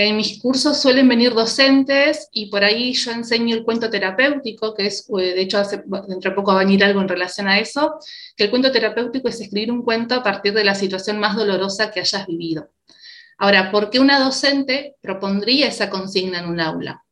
En 0.00 0.16
mis 0.16 0.40
cursos 0.40 0.80
suelen 0.80 1.08
venir 1.08 1.34
docentes 1.34 2.28
y 2.30 2.46
por 2.50 2.62
ahí 2.62 2.92
yo 2.92 3.10
enseño 3.10 3.56
el 3.56 3.64
cuento 3.64 3.90
terapéutico, 3.90 4.72
que 4.72 4.86
es, 4.86 5.04
eh, 5.18 5.34
de 5.34 5.40
hecho, 5.40 5.58
hace, 5.58 5.82
dentro 6.06 6.30
de 6.30 6.36
poco 6.36 6.52
va 6.52 6.60
a 6.60 6.64
venir 6.64 6.84
algo 6.84 7.00
en 7.00 7.08
relación 7.08 7.48
a 7.48 7.58
eso, 7.58 7.98
que 8.36 8.44
el 8.44 8.50
cuento 8.50 8.70
terapéutico 8.70 9.26
es 9.26 9.40
escribir 9.40 9.72
un 9.72 9.82
cuento 9.82 10.14
a 10.14 10.22
partir 10.22 10.54
de 10.54 10.62
la 10.62 10.76
situación 10.76 11.18
más 11.18 11.34
dolorosa 11.34 11.90
que 11.90 11.98
hayas 11.98 12.28
vivido. 12.28 12.70
Ahora, 13.38 13.72
¿por 13.72 13.90
qué 13.90 13.98
una 13.98 14.20
docente 14.20 14.94
propondría 15.00 15.66
esa 15.66 15.90
consigna 15.90 16.38
en 16.38 16.48
un 16.48 16.60
aula? 16.60 17.04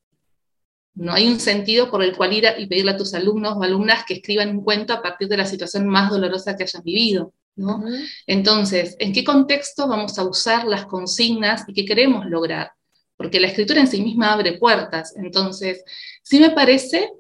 No 0.94 1.12
hay 1.12 1.26
un 1.26 1.40
sentido 1.40 1.90
por 1.90 2.04
el 2.04 2.16
cual 2.16 2.34
ir 2.34 2.44
y 2.56 2.66
pedirle 2.66 2.92
a 2.92 2.96
tus 2.96 3.14
alumnos 3.14 3.56
o 3.56 3.64
alumnas 3.64 4.04
que 4.06 4.14
escriban 4.14 4.50
un 4.50 4.62
cuento 4.62 4.92
a 4.92 5.02
partir 5.02 5.26
de 5.26 5.38
la 5.38 5.44
situación 5.44 5.88
más 5.88 6.08
dolorosa 6.08 6.56
que 6.56 6.62
hayan 6.62 6.84
vivido. 6.84 7.32
¿no? 7.56 7.82
Entonces, 8.28 8.94
¿en 9.00 9.12
qué 9.12 9.24
contexto 9.24 9.88
vamos 9.88 10.16
a 10.20 10.24
usar 10.24 10.66
las 10.66 10.86
consignas 10.86 11.64
y 11.66 11.72
qué 11.72 11.84
queremos 11.84 12.26
lograr? 12.26 12.75
Porque 13.16 13.40
la 13.40 13.48
escritura 13.48 13.80
en 13.80 13.88
sí 13.88 14.02
misma 14.02 14.32
abre 14.32 14.58
puertas. 14.58 15.14
Entonces, 15.16 15.84
sí 16.22 16.38
me 16.40 16.50
parece, 16.50 17.10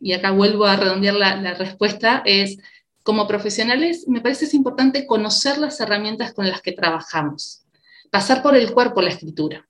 y 0.00 0.12
acá 0.12 0.30
vuelvo 0.30 0.64
a 0.64 0.76
redondear 0.76 1.14
la, 1.14 1.54
respuesta, 1.54 2.22
es 2.24 2.58
como 3.02 3.28
profesionales 3.28 4.06
me 4.08 4.20
parece 4.20 4.46
es 4.46 4.54
importante 4.54 5.06
conocer 5.06 5.58
las 5.58 5.80
herramientas 5.80 6.34
con 6.34 6.48
las 6.48 6.60
que 6.60 6.72
trabajamos, 6.72 7.62
pasar 8.10 8.42
por 8.42 8.56
el 8.56 8.72
cuerpo 8.72 9.00
la 9.00 9.10
escritura. 9.10 9.68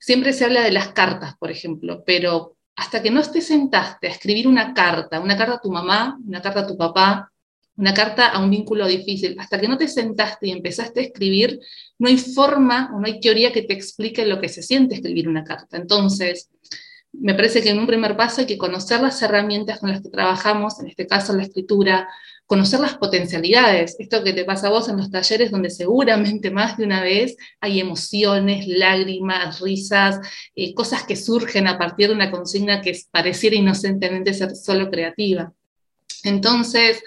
Siempre 0.00 0.32
se 0.32 0.44
habla 0.44 0.62
de 0.62 0.72
las 0.72 0.88
cartas, 0.88 1.36
por 1.38 1.50
ejemplo, 1.50 2.02
pero 2.04 2.56
hasta 2.74 3.02
que 3.02 3.10
no 3.10 3.22
te 3.22 3.40
sentaste 3.40 4.08
a 4.08 4.10
escribir 4.10 4.48
una 4.48 4.74
carta, 4.74 5.20
una 5.20 5.36
carta 5.36 5.54
a 5.54 5.60
tu 5.60 5.70
mamá, 5.70 6.18
una 6.26 6.42
carta 6.42 6.60
a 6.60 6.66
tu 6.66 6.76
papá, 6.76 7.31
una 7.76 7.94
carta 7.94 8.28
a 8.28 8.42
un 8.42 8.50
vínculo 8.50 8.86
difícil, 8.86 9.36
hasta 9.38 9.60
que 9.60 9.68
no 9.68 9.78
te 9.78 9.88
sentaste 9.88 10.48
y 10.48 10.50
empezaste 10.50 11.00
a 11.00 11.02
escribir, 11.04 11.58
no 11.98 12.08
hay 12.08 12.18
forma 12.18 12.90
o 12.94 13.00
no 13.00 13.06
hay 13.06 13.20
teoría 13.20 13.52
que 13.52 13.62
te 13.62 13.72
explique 13.72 14.26
lo 14.26 14.40
que 14.40 14.48
se 14.48 14.62
siente 14.62 14.94
escribir 14.94 15.28
una 15.28 15.44
carta. 15.44 15.76
Entonces, 15.78 16.50
me 17.12 17.34
parece 17.34 17.62
que 17.62 17.70
en 17.70 17.78
un 17.78 17.86
primer 17.86 18.16
paso 18.16 18.40
hay 18.40 18.46
que 18.46 18.58
conocer 18.58 19.00
las 19.00 19.20
herramientas 19.22 19.78
con 19.78 19.90
las 19.90 20.00
que 20.00 20.08
trabajamos, 20.08 20.80
en 20.80 20.88
este 20.88 21.06
caso 21.06 21.34
la 21.34 21.42
escritura, 21.42 22.08
conocer 22.46 22.80
las 22.80 22.96
potencialidades, 22.96 23.96
esto 23.98 24.22
que 24.22 24.32
te 24.32 24.44
pasa 24.44 24.66
a 24.66 24.70
vos 24.70 24.88
en 24.88 24.96
los 24.96 25.10
talleres 25.10 25.50
donde 25.50 25.70
seguramente 25.70 26.50
más 26.50 26.76
de 26.76 26.84
una 26.84 27.02
vez 27.02 27.36
hay 27.60 27.80
emociones, 27.80 28.66
lágrimas, 28.66 29.60
risas, 29.60 30.20
eh, 30.54 30.74
cosas 30.74 31.04
que 31.04 31.16
surgen 31.16 31.66
a 31.66 31.78
partir 31.78 32.08
de 32.08 32.14
una 32.14 32.30
consigna 32.30 32.80
que 32.80 32.98
pareciera 33.10 33.56
inocentemente 33.56 34.34
ser 34.34 34.54
solo 34.54 34.90
creativa. 34.90 35.52
Entonces, 36.24 37.02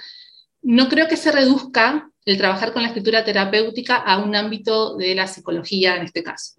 no 0.65 0.89
creo 0.89 1.07
que 1.07 1.15
se 1.15 1.31
reduzca 1.31 2.09
el 2.25 2.37
trabajar 2.37 2.73
con 2.73 2.81
la 2.81 2.87
escritura 2.87 3.23
terapéutica 3.23 3.97
a 3.97 4.17
un 4.17 4.35
ámbito 4.35 4.97
de 4.97 5.13
la 5.13 5.27
psicología 5.27 5.95
en 5.95 6.03
este 6.03 6.23
caso. 6.23 6.55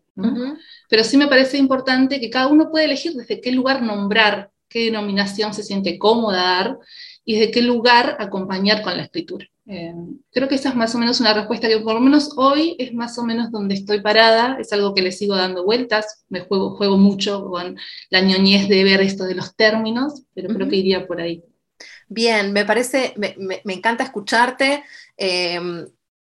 Pero 0.88 1.04
sí 1.04 1.16
me 1.16 1.26
parece 1.26 1.58
importante 1.58 2.20
que 2.20 2.30
cada 2.30 2.46
uno 2.46 2.70
puede 2.70 2.84
elegir 2.86 3.12
desde 3.14 3.40
qué 3.40 3.50
lugar 3.50 3.82
nombrar, 3.82 4.50
qué 4.68 4.84
denominación 4.84 5.52
se 5.52 5.64
siente 5.64 5.98
cómoda 5.98 6.40
dar 6.40 6.78
y 7.24 7.34
desde 7.34 7.50
qué 7.50 7.62
lugar 7.62 8.16
acompañar 8.20 8.80
con 8.80 8.96
la 8.96 9.02
escritura. 9.02 9.44
Eh, 9.66 9.92
creo 10.30 10.46
que 10.48 10.54
esa 10.54 10.68
es 10.68 10.76
más 10.76 10.94
o 10.94 10.98
menos 10.98 11.18
una 11.18 11.34
respuesta 11.34 11.66
que 11.66 11.80
por 11.80 11.94
lo 11.94 12.00
menos 12.00 12.30
hoy 12.36 12.76
es 12.78 12.94
más 12.94 13.18
o 13.18 13.24
menos 13.24 13.50
donde 13.50 13.74
estoy 13.74 14.00
parada, 14.00 14.56
es 14.60 14.72
algo 14.72 14.94
que 14.94 15.02
le 15.02 15.10
sigo 15.10 15.34
dando 15.34 15.64
vueltas, 15.64 16.24
me 16.28 16.42
juego, 16.42 16.76
juego 16.76 16.96
mucho 16.96 17.44
con 17.44 17.76
la 18.10 18.20
ñoñez 18.20 18.68
de 18.68 18.84
ver 18.84 19.00
esto 19.00 19.24
de 19.24 19.34
los 19.34 19.56
términos, 19.56 20.22
pero 20.32 20.54
creo 20.54 20.68
que 20.68 20.76
iría 20.76 21.08
por 21.08 21.20
ahí. 21.20 21.42
Bien, 22.08 22.52
me 22.52 22.64
parece, 22.64 23.14
me, 23.16 23.62
encanta 23.64 24.04
escucharte. 24.04 24.84
Eh, 25.16 25.86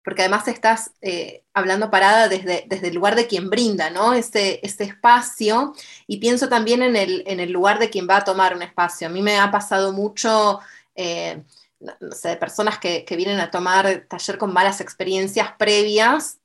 porque 0.06 0.22
además 0.22 0.46
estás 0.46 0.92
eh, 1.02 1.42
hablando 1.52 1.90
parada 1.90 2.28
desde, 2.28 2.64
desde, 2.68 2.88
el 2.88 2.94
lugar 2.94 3.16
de 3.16 3.26
quien 3.26 3.50
brinda, 3.50 3.90
¿no? 3.90 4.14
Este, 4.14 4.64
este 4.64 4.84
espacio, 4.84 5.74
y 6.06 6.18
pienso 6.18 6.48
también 6.48 6.80
en 6.82 6.94
el, 6.94 7.24
en 7.26 7.40
el, 7.40 7.50
lugar 7.50 7.80
de 7.80 7.90
quien 7.90 8.06
va 8.08 8.18
a 8.18 8.24
tomar 8.24 8.54
un 8.54 8.62
espacio. 8.62 9.08
A 9.08 9.10
mí 9.10 9.20
me 9.20 9.36
ha 9.36 9.50
pasado 9.50 9.92
mucho, 9.92 10.60
eh, 10.94 11.42
no 11.80 12.12
sé, 12.12 12.36
personas 12.36 12.78
que, 12.78 13.04
que, 13.04 13.16
vienen 13.16 13.40
a 13.40 13.50
tomar 13.50 14.04
taller 14.08 14.38
con 14.38 14.52
malas 14.52 14.80
experiencias 14.80 15.54
previas 15.58 16.38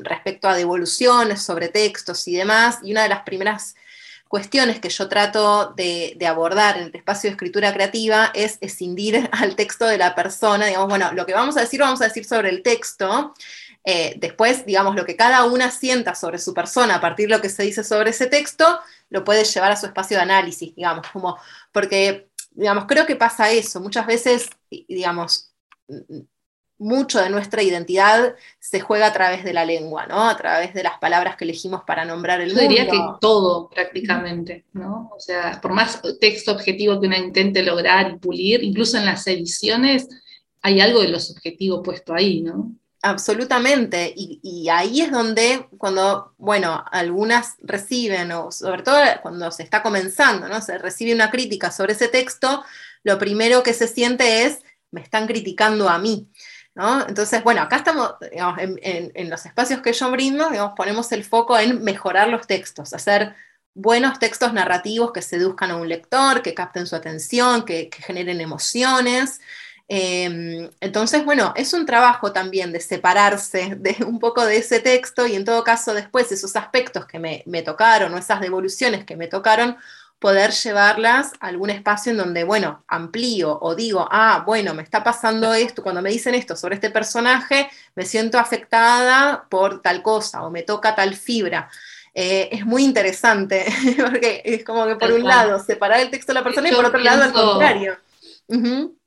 respecto 0.00 0.48
a 0.48 0.56
devoluciones 0.56 1.42
sobre 1.42 1.68
textos 1.68 2.26
y 2.28 2.34
demás, 2.34 2.78
y 2.82 2.92
una 2.92 3.02
de 3.02 3.10
las 3.10 3.24
primeras 3.24 3.74
cuestiones 4.28 4.80
que 4.80 4.88
yo 4.88 5.08
trato 5.08 5.72
de, 5.76 6.16
abordar 6.26 6.76
en 6.76 6.84
el 6.84 6.96
espacio 6.96 7.30
de 7.30 7.32
escritura 7.32 7.72
creativa 7.72 8.30
es 8.34 8.58
escindir 8.60 9.28
al 9.32 9.56
texto 9.56 9.86
de 9.86 9.98
la 9.98 10.14
persona, 10.14 10.66
digamos, 10.66 10.88
bueno, 10.88 11.12
lo 11.12 11.26
que 11.26 11.34
vamos 11.34 11.56
a 11.56 11.60
decir, 11.60 11.80
vamos 11.80 12.00
a 12.00 12.04
decir 12.04 12.24
sobre 12.24 12.50
el 12.50 12.62
texto, 12.62 13.34
eh, 13.84 14.14
después, 14.18 14.66
digamos, 14.66 14.96
lo 14.96 15.04
que 15.04 15.16
cada 15.16 15.44
una 15.44 15.70
sienta 15.70 16.14
sobre 16.14 16.38
su 16.38 16.52
persona 16.52 16.96
a 16.96 17.00
partir 17.00 17.28
de 17.28 17.36
lo 17.36 17.42
que 17.42 17.48
se 17.48 17.62
dice 17.62 17.84
sobre 17.84 18.10
ese 18.10 18.26
texto, 18.26 18.80
lo 19.10 19.22
puede 19.22 19.44
llevar 19.44 19.70
a 19.70 19.76
su 19.76 19.86
espacio 19.86 20.16
de 20.16 20.24
análisis, 20.24 20.74
digamos, 20.74 21.06
como, 21.12 21.38
porque, 21.70 22.28
digamos, 22.50 22.86
creo 22.86 23.06
que 23.06 23.14
pasa 23.14 23.50
eso, 23.50 23.80
muchas 23.80 24.06
veces, 24.06 24.50
digamos, 24.70 25.52
mucho 26.78 27.20
de 27.20 27.30
nuestra 27.30 27.62
identidad 27.62 28.34
se 28.58 28.80
juega 28.80 29.06
a 29.06 29.12
través 29.12 29.44
de 29.44 29.52
la 29.52 29.64
lengua, 29.64 30.06
¿no? 30.06 30.28
A 30.28 30.36
través 30.36 30.74
de 30.74 30.82
las 30.82 30.98
palabras 30.98 31.36
que 31.36 31.44
elegimos 31.44 31.82
para 31.84 32.04
nombrar 32.04 32.40
el 32.40 32.54
Yo 32.54 32.60
diría 32.60 32.88
que 32.88 32.98
todo, 33.20 33.70
prácticamente, 33.70 34.64
¿no? 34.72 35.10
O 35.16 35.20
sea, 35.20 35.58
por 35.60 35.72
más 35.72 36.00
texto 36.20 36.52
objetivo 36.52 37.00
que 37.00 37.06
uno 37.06 37.16
intente 37.16 37.62
lograr 37.62 38.10
y 38.10 38.18
pulir, 38.18 38.62
incluso 38.62 38.98
en 38.98 39.06
las 39.06 39.26
ediciones, 39.26 40.08
hay 40.62 40.80
algo 40.80 41.00
de 41.00 41.08
lo 41.08 41.20
subjetivo 41.20 41.82
puesto 41.82 42.12
ahí, 42.14 42.42
¿no? 42.42 42.72
Absolutamente, 43.02 44.12
y, 44.16 44.68
ahí 44.68 45.00
es 45.00 45.12
donde 45.12 45.68
cuando, 45.78 46.34
bueno, 46.38 46.82
algunas 46.90 47.54
reciben, 47.62 48.32
o 48.32 48.50
sobre 48.50 48.82
todo 48.82 48.98
cuando 49.22 49.52
se 49.52 49.62
está 49.62 49.80
comenzando, 49.80 50.48
¿no? 50.48 50.60
Se 50.60 50.76
recibe 50.76 51.14
una 51.14 51.30
crítica 51.30 51.70
sobre 51.70 51.92
ese 51.92 52.08
texto, 52.08 52.64
lo 53.04 53.16
primero 53.18 53.62
que 53.62 53.74
se 53.74 53.86
siente 53.86 54.44
es, 54.44 54.58
me 54.90 55.02
están 55.02 55.28
criticando 55.28 55.88
a 55.88 56.00
mí. 56.00 56.28
Entonces, 57.08 57.42
bueno, 57.42 57.62
acá 57.62 57.76
estamos, 57.76 58.16
en, 58.30 59.30
los 59.30 59.46
espacios 59.46 59.80
que 59.80 59.94
yo 59.94 60.10
brindo, 60.10 60.50
digamos, 60.50 60.74
ponemos 60.76 61.10
el 61.12 61.24
foco 61.24 61.58
en 61.58 61.82
mejorar 61.82 62.28
los 62.28 62.46
textos, 62.46 62.92
hacer 62.92 63.34
buenos 63.72 64.18
textos 64.18 64.52
narrativos 64.52 65.12
que 65.12 65.22
seduzcan 65.22 65.70
a 65.70 65.76
un 65.76 65.88
lector, 65.88 66.42
que 66.42 66.54
capten 66.54 66.86
su 66.86 66.94
atención, 66.94 67.64
que, 67.64 67.88
generen 67.92 68.42
emociones. 68.42 69.40
Em, 69.88 70.68
entonces, 70.80 71.24
bueno, 71.24 71.54
es 71.56 71.72
un 71.72 71.86
trabajo 71.86 72.32
también 72.32 72.72
de 72.72 72.80
separarse 72.80 73.76
de 73.78 73.96
un 74.04 74.18
poco 74.18 74.44
de 74.44 74.58
ese 74.58 74.80
texto 74.80 75.26
y 75.26 75.34
en 75.34 75.44
todo 75.46 75.64
caso 75.64 75.94
después 75.94 76.30
esos 76.30 76.56
aspectos 76.56 77.06
que 77.06 77.18
me, 77.18 77.42
me 77.46 77.62
tocaron 77.62 78.12
o 78.12 78.18
esas 78.18 78.40
devoluciones 78.40 79.04
que 79.06 79.16
me 79.16 79.28
tocaron, 79.28 79.78
poder 80.18 80.50
llevarlas 80.52 81.32
a 81.40 81.48
algún 81.48 81.70
espacio 81.70 82.12
en 82.12 82.18
donde, 82.18 82.44
bueno, 82.44 82.84
amplío 82.88 83.58
o 83.60 83.74
digo, 83.74 84.08
ah, 84.10 84.42
bueno, 84.46 84.74
me 84.74 84.82
está 84.82 85.04
pasando 85.04 85.52
esto, 85.52 85.82
cuando 85.82 86.02
me 86.02 86.10
dicen 86.10 86.34
esto 86.34 86.56
sobre 86.56 86.76
este 86.76 86.90
personaje, 86.90 87.68
me 87.94 88.04
siento 88.04 88.38
afectada 88.38 89.46
por 89.50 89.82
tal 89.82 90.02
cosa 90.02 90.42
o 90.42 90.50
me 90.50 90.62
toca 90.62 90.94
tal 90.94 91.14
fibra. 91.14 91.68
eh, 92.14 92.48
es 92.50 92.64
muy 92.64 92.82
interesante, 92.82 93.66
porque 93.98 94.40
es 94.44 94.64
como 94.64 94.86
que 94.86 94.96
por 94.96 95.12
un 95.12 95.24
lado 95.24 95.58
separar 95.62 96.00
el 96.00 96.10
texto 96.10 96.32
de 96.32 96.38
la 96.38 96.44
persona 96.44 96.68
y 96.70 96.74
por 96.74 96.86
otro 96.86 96.98
lado 97.00 97.22
al 97.22 97.32
contrario. 97.32 97.98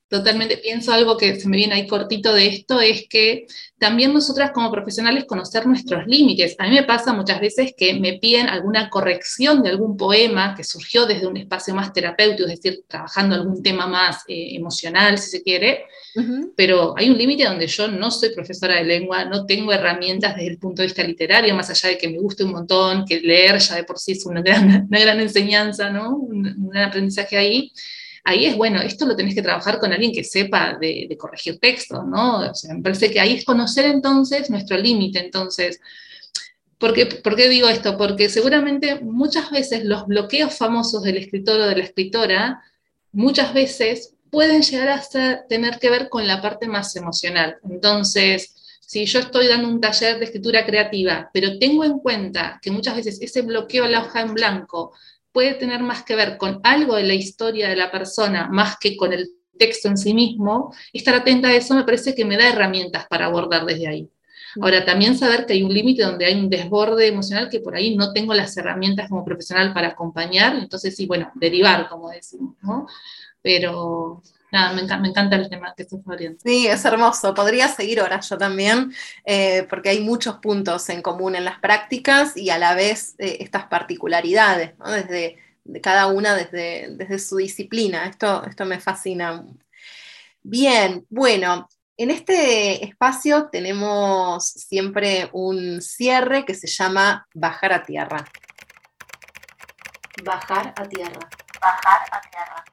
Totalmente, 0.10 0.58
pienso 0.58 0.92
algo 0.92 1.18
que 1.18 1.40
se 1.40 1.48
me 1.48 1.56
viene 1.56 1.76
ahí 1.76 1.86
cortito 1.86 2.34
de 2.34 2.48
esto, 2.48 2.82
es 2.82 3.08
que 3.08 3.46
también 3.78 4.12
nosotras 4.12 4.50
como 4.50 4.72
profesionales 4.72 5.26
conocer 5.26 5.68
nuestros 5.68 6.08
límites. 6.08 6.56
A 6.58 6.68
mí 6.68 6.74
me 6.74 6.82
pasa 6.82 7.14
muchas 7.14 7.40
veces 7.40 7.76
que 7.78 7.94
me 7.94 8.14
piden 8.14 8.48
alguna 8.48 8.90
corrección 8.90 9.62
de 9.62 9.70
algún 9.70 9.98
poema 9.98 10.56
que 10.56 10.64
surgió 10.64 11.06
desde 11.06 11.28
un 11.28 11.38
espacio 11.38 11.76
más 11.76 11.94
terapéutico, 11.94 12.50
es 12.50 12.60
decir, 12.60 12.84
trabajando 12.88 13.36
algún 13.36 13.62
tema 13.62 13.86
más 13.86 14.24
eh, 14.28 14.56
emocional, 14.56 15.20
si 15.20 15.30
se 15.30 15.44
quiere, 15.44 15.84
pero 16.56 16.96
hay 16.98 17.12
un 17.12 17.18
límite 17.18 17.46
donde 17.46 17.68
yo 17.68 17.88
no 17.88 18.10
soy 18.10 18.34
profesora 18.34 18.78
de 18.78 18.86
lengua, 18.86 19.26
no 19.26 19.46
tengo 19.46 19.72
herramientas 19.72 20.36
desde 20.36 20.50
el 20.50 20.58
punto 20.58 20.82
de 20.82 20.88
vista 20.88 21.04
literario, 21.04 21.54
más 21.54 21.70
allá 21.70 21.90
de 21.90 22.00
que 22.00 22.10
me 22.10 22.18
guste 22.18 22.44
un 22.44 22.54
montón, 22.54 23.06
que 23.06 23.22
leer 23.22 23.60
ya 23.60 23.76
de 23.76 23.84
por 23.84 24.00
sí 24.00 24.14
es 24.14 24.26
una 24.26 24.42
gran, 24.42 24.88
una 24.90 25.00
gran 25.00 25.20
enseñanza, 25.20 25.92
¿no? 25.92 26.16
un, 26.16 26.48
un 26.48 26.70
gran 26.70 26.90
aprendizaje 26.90 27.38
ahí 27.38 27.72
ahí 28.30 28.46
es 28.46 28.56
bueno, 28.56 28.82
esto 28.82 29.06
lo 29.06 29.16
tenés 29.16 29.34
que 29.34 29.42
trabajar 29.42 29.80
con 29.80 29.92
alguien 29.92 30.12
que 30.14 30.24
sepa 30.24 30.78
de, 30.80 31.16
corregir 31.18 31.60
texto, 31.60 32.04
¿no? 32.04 32.50
O 32.52 32.54
sea, 32.54 32.74
me 32.76 32.82
parece 32.82 33.10
que 33.12 33.20
ahí 33.20 33.34
es 33.34 33.46
conocer 33.46 33.86
entonces 33.86 34.50
nuestro 34.50 34.78
límite, 34.78 35.20
entonces, 35.20 35.82
¿por 36.78 36.94
qué, 36.94 37.08
¿por 37.08 37.36
qué, 37.36 37.50
digo 37.50 37.68
esto? 37.68 37.98
Porque 37.98 38.30
seguramente 38.30 39.00
muchas 39.02 39.50
veces 39.50 39.84
los 39.84 40.06
bloqueos 40.06 40.56
famosos 40.56 41.02
del 41.04 41.18
escritor 41.18 41.60
o 41.60 41.66
de 41.66 41.76
la 41.76 41.84
escritora, 41.84 42.64
muchas 43.12 43.54
veces 43.54 44.14
pueden 44.30 44.62
llegar 44.62 44.90
a 44.90 45.48
tener 45.48 45.80
que 45.80 45.90
ver 45.90 46.08
con 46.08 46.28
la 46.28 46.40
parte 46.40 46.68
más 46.68 46.96
emocional. 46.96 47.58
Entonces, 47.68 48.56
si 48.80 49.06
yo 49.06 49.20
estoy 49.20 49.48
dando 49.48 49.68
un 49.68 49.82
taller 49.82 50.20
de 50.20 50.26
escritura 50.26 50.66
creativa, 50.66 51.30
pero 51.34 51.58
tengo 51.58 51.84
en 51.84 52.00
cuenta 52.00 52.60
que 52.62 52.70
muchas 52.70 52.96
veces 52.96 53.20
ese 53.22 53.42
bloqueo 53.42 53.86
a 53.86 53.88
la 53.88 54.02
hoja 54.02 54.22
en 54.22 54.34
blanco 54.36 54.94
puede 55.32 55.54
tener 55.54 55.82
más 55.82 56.04
que 56.04 56.16
ver 56.16 56.38
con 56.38 56.60
algo 56.64 56.96
de 56.96 57.04
la 57.04 57.14
historia 57.14 57.70
de 57.70 57.76
la 57.76 57.92
persona, 57.92 58.48
más 58.50 58.78
que 58.80 58.98
con 58.98 59.14
el 59.14 59.30
texto 59.58 59.88
en 59.88 59.98
sí 59.98 60.14
mismo, 60.14 60.74
estar 60.94 61.14
atenta 61.14 61.50
a 61.50 61.56
eso 61.56 61.76
me 61.76 61.84
parece 61.84 62.16
que 62.16 62.26
me 62.26 62.38
da 62.38 62.50
herramientas 62.50 63.06
para 63.08 63.26
abordar 63.26 63.66
desde 63.66 63.88
ahí. 63.88 64.10
Mm. 64.56 64.64
Ahora, 64.64 64.86
también 64.86 65.18
saber 65.18 65.46
que 65.46 65.54
hay 65.54 65.64
un 65.64 65.74
límite 65.74 66.04
donde 66.04 66.26
hay 66.26 66.40
un 66.40 66.50
desborde 66.50 67.08
emocional 67.08 67.50
que 67.50 67.60
por 67.60 67.76
ahí 67.76 67.96
no 67.96 68.14
tengo 68.14 68.34
las 68.34 68.56
herramientas 68.58 69.10
como 69.10 69.24
profesional 69.24 69.74
para 69.74 69.90
acompañar, 69.90 70.56
entonces 70.56 70.96
sí, 70.96 71.06
bueno, 71.06 71.32
derivar, 71.36 71.88
como 71.90 72.10
decimos, 72.10 72.56
¿no? 72.62 72.88
Pero 73.42 74.24
nada, 74.52 74.74
me, 74.74 74.82
encanta, 74.82 75.36
el 75.36 75.50
tema 75.50 75.74
que 75.76 75.84
estás 75.84 76.00
abriendo. 76.06 76.40
Sí, 76.44 76.68
es 76.68 76.84
hermoso. 76.86 77.34
Podría 77.34 77.68
seguir 77.68 78.00
ahora 78.00 78.20
yo 78.20 78.38
también, 78.38 78.94
eh, 79.26 79.66
porque 79.70 79.90
hay 79.90 80.02
muchos 80.02 80.38
puntos 80.38 80.90
en 80.90 81.02
común 81.02 81.36
en 81.36 81.46
las 81.46 81.60
prácticas 81.60 82.36
y 82.36 82.50
a 82.50 82.58
la 82.58 82.76
vez 82.76 83.16
eh, 83.20 83.38
estas 83.42 83.66
particularidades, 83.66 84.78
¿no? 84.78 84.92
Desde 84.92 85.38
de 85.64 85.82
cada 85.82 86.08
una 86.08 86.36
desde, 86.36 86.88
desde 86.92 87.20
su 87.20 87.38
disciplina. 87.38 88.06
Esto, 88.06 88.44
esto 88.46 88.66
me 88.66 88.80
fascina. 88.80 89.46
Bien, 90.42 91.06
bueno, 91.10 91.70
en 91.98 92.12
este 92.12 92.84
espacio 92.84 93.50
tenemos 93.52 94.46
siempre 94.46 95.30
un 95.34 95.82
cierre 95.82 96.46
que 96.46 96.56
se 96.56 96.68
llama 96.68 97.28
bajar 97.34 97.74
a 97.74 97.84
tierra. 97.84 98.26
Bajar 100.24 100.74
a 100.76 100.84
tierra. 100.84 101.30
Bajar 101.62 102.02
a 102.12 102.22
tierra. 102.22 102.66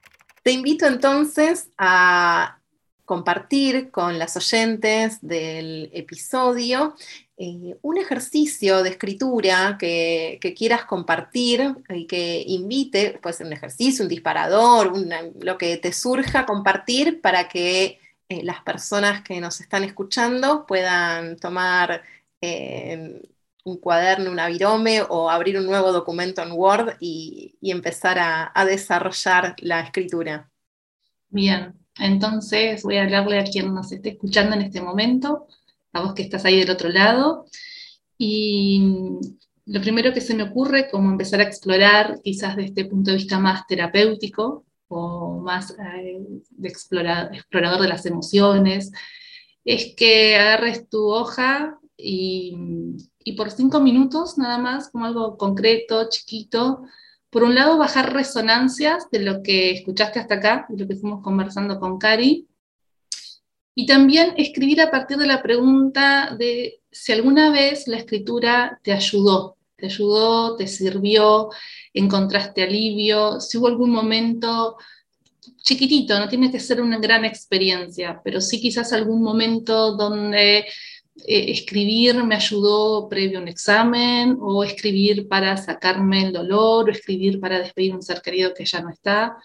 Te 0.47 0.53
invito 0.53 0.87
entonces 0.87 1.73
a 1.77 2.61
compartir 3.05 3.91
con 3.91 4.17
las 4.17 4.37
oyentes 4.37 5.19
del 5.21 5.91
episodio 5.93 6.95
eh, 7.37 7.77
un 7.83 7.99
ejercicio 7.99 8.85
de 8.85 8.91
escritura 8.91 9.77
que, 9.77 10.39
quieras 10.57 10.85
compartir 10.85 11.75
y 11.89 12.07
que 12.07 12.45
invite, 12.47 13.19
puede 13.21 13.35
ser 13.35 13.49
un 13.49 13.55
ejercicio, 13.55 14.05
un 14.05 14.09
disparador, 14.09 14.93
lo 15.43 15.59
que 15.59 15.79
te 15.79 15.93
surja 15.93 16.47
compartir 16.47 17.21
para 17.21 17.49
que 17.49 17.99
eh, 18.29 18.45
las 18.45 18.63
personas 18.63 19.23
que 19.23 19.41
nos 19.41 19.61
están 19.61 19.83
escuchando 19.83 20.65
puedan 20.65 21.39
tomar 21.39 22.05
eh, 22.41 23.21
un 23.67 23.79
cuaderno, 23.79 24.31
un 24.31 24.39
avirome 24.39 25.03
o 25.09 25.29
abrir 25.29 25.59
un 25.59 25.67
nuevo 25.67 25.91
documento 25.91 26.41
en 26.41 26.53
Word 26.53 26.99
y, 27.01 27.59
empezar 27.63 28.17
a, 28.19 28.65
desarrollar 28.65 29.57
la 29.59 29.81
escritura. 29.81 30.49
Bien, 31.29 31.75
entonces 31.99 32.85
voy 32.85 32.97
a 32.97 33.03
hablarle 33.03 33.41
a 33.41 33.45
quien 33.45 33.75
nos 33.75 33.91
esté 33.91 34.11
escuchando 34.11 34.55
en 34.55 34.63
este 34.63 34.81
momento, 34.81 35.49
a 35.93 36.01
vos 36.01 36.15
que 36.15 36.23
estás 36.23 36.45
ahí 36.45 36.61
del 36.61 36.71
otro 36.71 36.91
lado. 36.91 37.47
Y 38.17 38.83
lo 39.65 39.81
primero 39.81 40.13
que 40.13 40.21
se 40.21 40.37
me 40.37 40.45
ocurre, 40.45 40.89
como 40.89 41.11
empezar 41.11 41.41
a 41.41 41.45
explorar 41.45 42.21
quizás 42.23 42.55
desde 42.55 42.69
este 42.69 42.85
punto 42.85 43.11
de 43.11 43.17
vista 43.17 43.41
más 43.41 43.67
terapéutico 43.67 44.65
o 44.87 45.41
más 45.41 45.73
eh, 45.73 46.21
de 46.51 46.69
explorador 46.69 47.81
de 47.81 47.89
las 47.89 48.07
emociones, 48.07 48.93
es 49.65 49.93
que 49.97 50.37
agarres 50.37 50.89
tu 50.89 51.09
hoja 51.09 51.81
y 51.97 52.57
y 53.27 53.33
por 53.33 53.51
cinco 53.51 53.81
minutos 53.81 54.39
nada 54.39 54.57
más, 54.57 54.89
como 54.89 55.05
algo 55.05 55.37
concreto, 55.37 56.09
chiquito, 56.09 56.85
por 57.29 57.43
un 57.43 57.57
lado 57.57 57.77
bajar 57.77 58.13
resonancias 58.13 59.11
de 59.11 59.19
lo 59.19 59.43
que 59.43 59.73
escuchaste 59.73 60.21
hasta 60.21 60.37
acá, 60.37 60.67
de 60.69 60.79
lo 60.79 60.89
que 60.89 60.95
fuimos 60.95 61.25
conversando 61.25 61.81
con 61.81 61.99
Cari, 61.99 62.47
y 63.75 63.85
también 63.85 64.35
escribir 64.37 64.81
a 64.81 64.93
partir 64.93 65.17
de 65.17 65.27
la 65.27 65.43
pregunta 65.43 66.37
de 66.39 66.83
si 66.89 67.11
alguna 67.11 67.51
vez 67.51 67.89
la 67.89 67.97
escritura 67.97 68.79
te 68.85 68.93
ayudó, 68.93 69.57
te 69.75 69.87
ayudó, 69.87 70.55
te 70.55 70.69
sirvió, 70.69 71.51
encontraste 71.93 72.63
alivio, 72.63 73.41
si 73.41 73.59
hubo 73.59 73.67
algún 73.67 73.91
momento 73.91 74.77
chiquitito, 75.65 76.17
no 76.17 76.29
tiene 76.29 76.53
que 76.53 76.61
ser 76.61 76.81
una 76.81 76.99
gran 76.99 77.25
experiencia, 77.25 78.21
pero 78.23 78.41
sí 78.41 78.61
quizás 78.61 78.93
algún 78.93 79.21
momento 79.21 79.97
donde 79.97 80.65
eh, 81.25 81.51
escribir 81.51 82.23
me 82.25 82.35
ayudó 82.35 83.09
previo 83.09 83.39
a 83.39 83.43
un 83.43 83.49
examen, 83.49 84.37
o 84.41 84.63
escribir 84.65 85.29
para 85.29 85.57
sacarme 85.57 86.27
el 86.27 86.33
dolor, 86.33 86.89
o 86.89 86.93
escribir 86.93 87.41
para 87.41 87.59
despedir 87.59 87.95
un 87.95 88.03
ser 88.03 88.21
querido 88.21 88.53
que 88.55 88.65
ya 88.65 88.81
no 88.81 88.91
está. 88.91 89.37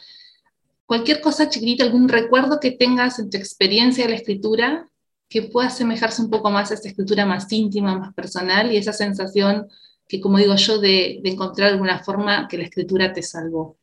Cualquier 0.86 1.22
cosa 1.22 1.50
chiquitita, 1.50 1.86
algún 1.86 2.10
recuerdo 2.10 2.60
que 2.60 2.72
tengas 2.72 3.20
en 3.20 3.30
tu 3.30 3.38
experiencia 3.38 4.04
de 4.04 4.10
la 4.10 4.18
escritura 4.18 4.88
que 5.30 5.44
pueda 5.44 5.70
asemejarse 5.70 6.22
un 6.22 6.30
poco 6.30 6.52
más 6.52 6.72
a 6.72 6.74
esa 6.74 6.90
escritura 6.90 7.26
más 7.26 7.50
íntima, 7.54 7.98
más 7.98 8.14
personal, 8.14 8.72
y 8.72 8.78
esa 8.78 8.92
sensación 8.92 9.68
que, 10.08 10.20
como 10.20 10.38
digo 10.38 10.56
yo, 10.56 10.78
de, 10.80 11.22
de 11.24 11.30
encontrar 11.30 11.70
alguna 11.70 12.04
forma 12.04 12.50
que 12.50 12.58
la 12.58 12.66
escritura 12.66 13.14
te 13.14 13.24
salvó. 13.24 13.78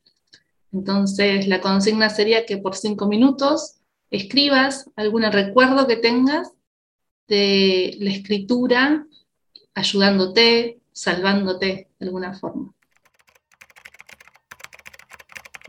Entonces, 0.73 1.49
la 1.49 1.63
consigna 1.63 2.11
sería 2.11 2.45
que 2.45 2.59
por 2.59 2.77
cinco 2.77 3.07
minutos 3.07 3.77
escribas 4.11 4.91
algún 4.97 5.23
recuerdo 5.23 5.87
que 5.87 5.97
tengas 5.97 6.53
de 7.29 7.97
la 8.01 8.11
escritura 8.11 9.07
ayudándote, 9.75 10.81
salvándote 10.93 11.89
de 11.99 12.07
alguna 12.07 12.37
forma. 12.37 12.73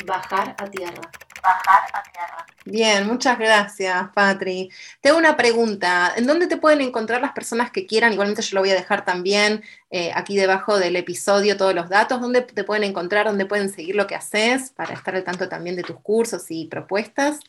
Bajar 0.05 0.55
a 0.57 0.65
tierra. 0.69 1.01
Bajar 1.43 1.83
a 1.93 2.03
tierra. 2.03 2.45
Bien, 2.65 3.05
muchas 3.07 3.37
gracias, 3.37 4.09
Patri. 4.13 4.69
Tengo 5.01 5.17
una 5.17 5.35
pregunta. 5.35 6.13
¿En 6.15 6.25
dónde 6.25 6.47
te 6.47 6.57
pueden 6.57 6.81
encontrar 6.81 7.21
las 7.21 7.33
personas 7.33 7.71
que 7.71 7.85
quieran? 7.85 8.13
Igualmente 8.13 8.41
yo 8.41 8.55
lo 8.55 8.61
voy 8.61 8.71
a 8.71 8.75
dejar 8.75 9.05
también 9.05 9.63
eh, 9.89 10.11
aquí 10.15 10.35
debajo 10.37 10.79
del 10.79 10.95
episodio 10.95 11.57
todos 11.57 11.75
los 11.75 11.89
datos. 11.89 12.21
¿Dónde 12.21 12.41
te 12.41 12.63
pueden 12.63 12.83
encontrar? 12.83 13.25
¿Dónde 13.25 13.45
pueden 13.45 13.69
seguir 13.69 13.95
lo 13.95 14.07
que 14.07 14.15
haces 14.15 14.71
para 14.71 14.93
estar 14.93 15.15
al 15.15 15.23
tanto 15.23 15.49
también 15.49 15.75
de 15.75 15.83
tus 15.83 15.99
cursos 15.99 16.45
y 16.49 16.65
propuestas? 16.65 17.39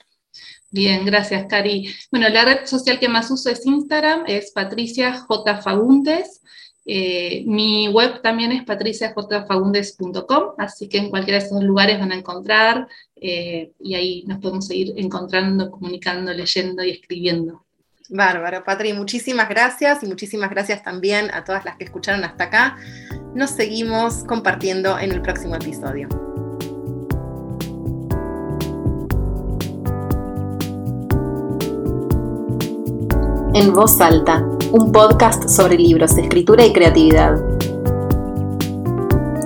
Bien, 0.70 1.04
gracias, 1.04 1.46
Cari. 1.46 1.92
Bueno, 2.10 2.28
la 2.28 2.44
red 2.44 2.66
social 2.66 2.98
que 3.00 3.08
más 3.08 3.30
uso 3.30 3.50
es 3.50 3.66
Instagram, 3.66 4.24
es 4.26 4.52
Patricia 4.52 5.14
J. 5.14 5.62
Fagundes. 5.62 6.40
Eh, 6.86 7.44
mi 7.46 7.88
web 7.88 8.22
también 8.22 8.52
es 8.52 8.64
patriciajfagundes.com, 8.64 10.54
así 10.58 10.88
que 10.88 10.98
en 10.98 11.10
cualquiera 11.10 11.38
de 11.38 11.46
esos 11.46 11.62
lugares 11.62 11.98
van 11.98 12.12
a 12.12 12.16
encontrar 12.16 12.88
eh, 13.16 13.72
y 13.78 13.94
ahí 13.94 14.24
nos 14.26 14.38
podemos 14.38 14.66
seguir 14.66 14.94
encontrando, 14.96 15.70
comunicando, 15.70 16.32
leyendo 16.32 16.82
y 16.82 16.90
escribiendo. 16.90 17.64
Bárbaro, 18.08 18.64
Patri, 18.64 18.92
muchísimas 18.92 19.48
gracias 19.48 20.02
y 20.02 20.06
muchísimas 20.06 20.50
gracias 20.50 20.82
también 20.82 21.32
a 21.32 21.44
todas 21.44 21.64
las 21.64 21.76
que 21.76 21.84
escucharon 21.84 22.24
hasta 22.24 22.44
acá. 22.44 22.76
Nos 23.34 23.50
seguimos 23.50 24.24
compartiendo 24.24 24.98
en 24.98 25.12
el 25.12 25.22
próximo 25.22 25.54
episodio. 25.54 26.29
En 33.52 33.72
Voz 33.72 34.00
Alta, 34.00 34.46
un 34.70 34.92
podcast 34.92 35.48
sobre 35.48 35.76
libros, 35.76 36.16
escritura 36.16 36.64
y 36.64 36.72
creatividad. 36.72 37.36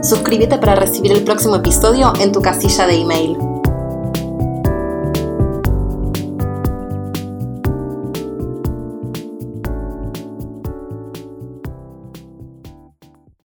Suscríbete 0.02 0.58
para 0.58 0.74
recibir 0.74 1.12
el 1.12 1.24
próximo 1.24 1.56
episodio 1.56 2.12
en 2.20 2.30
tu 2.30 2.42
casilla 2.42 2.86
de 2.86 2.96
email. 2.96 3.53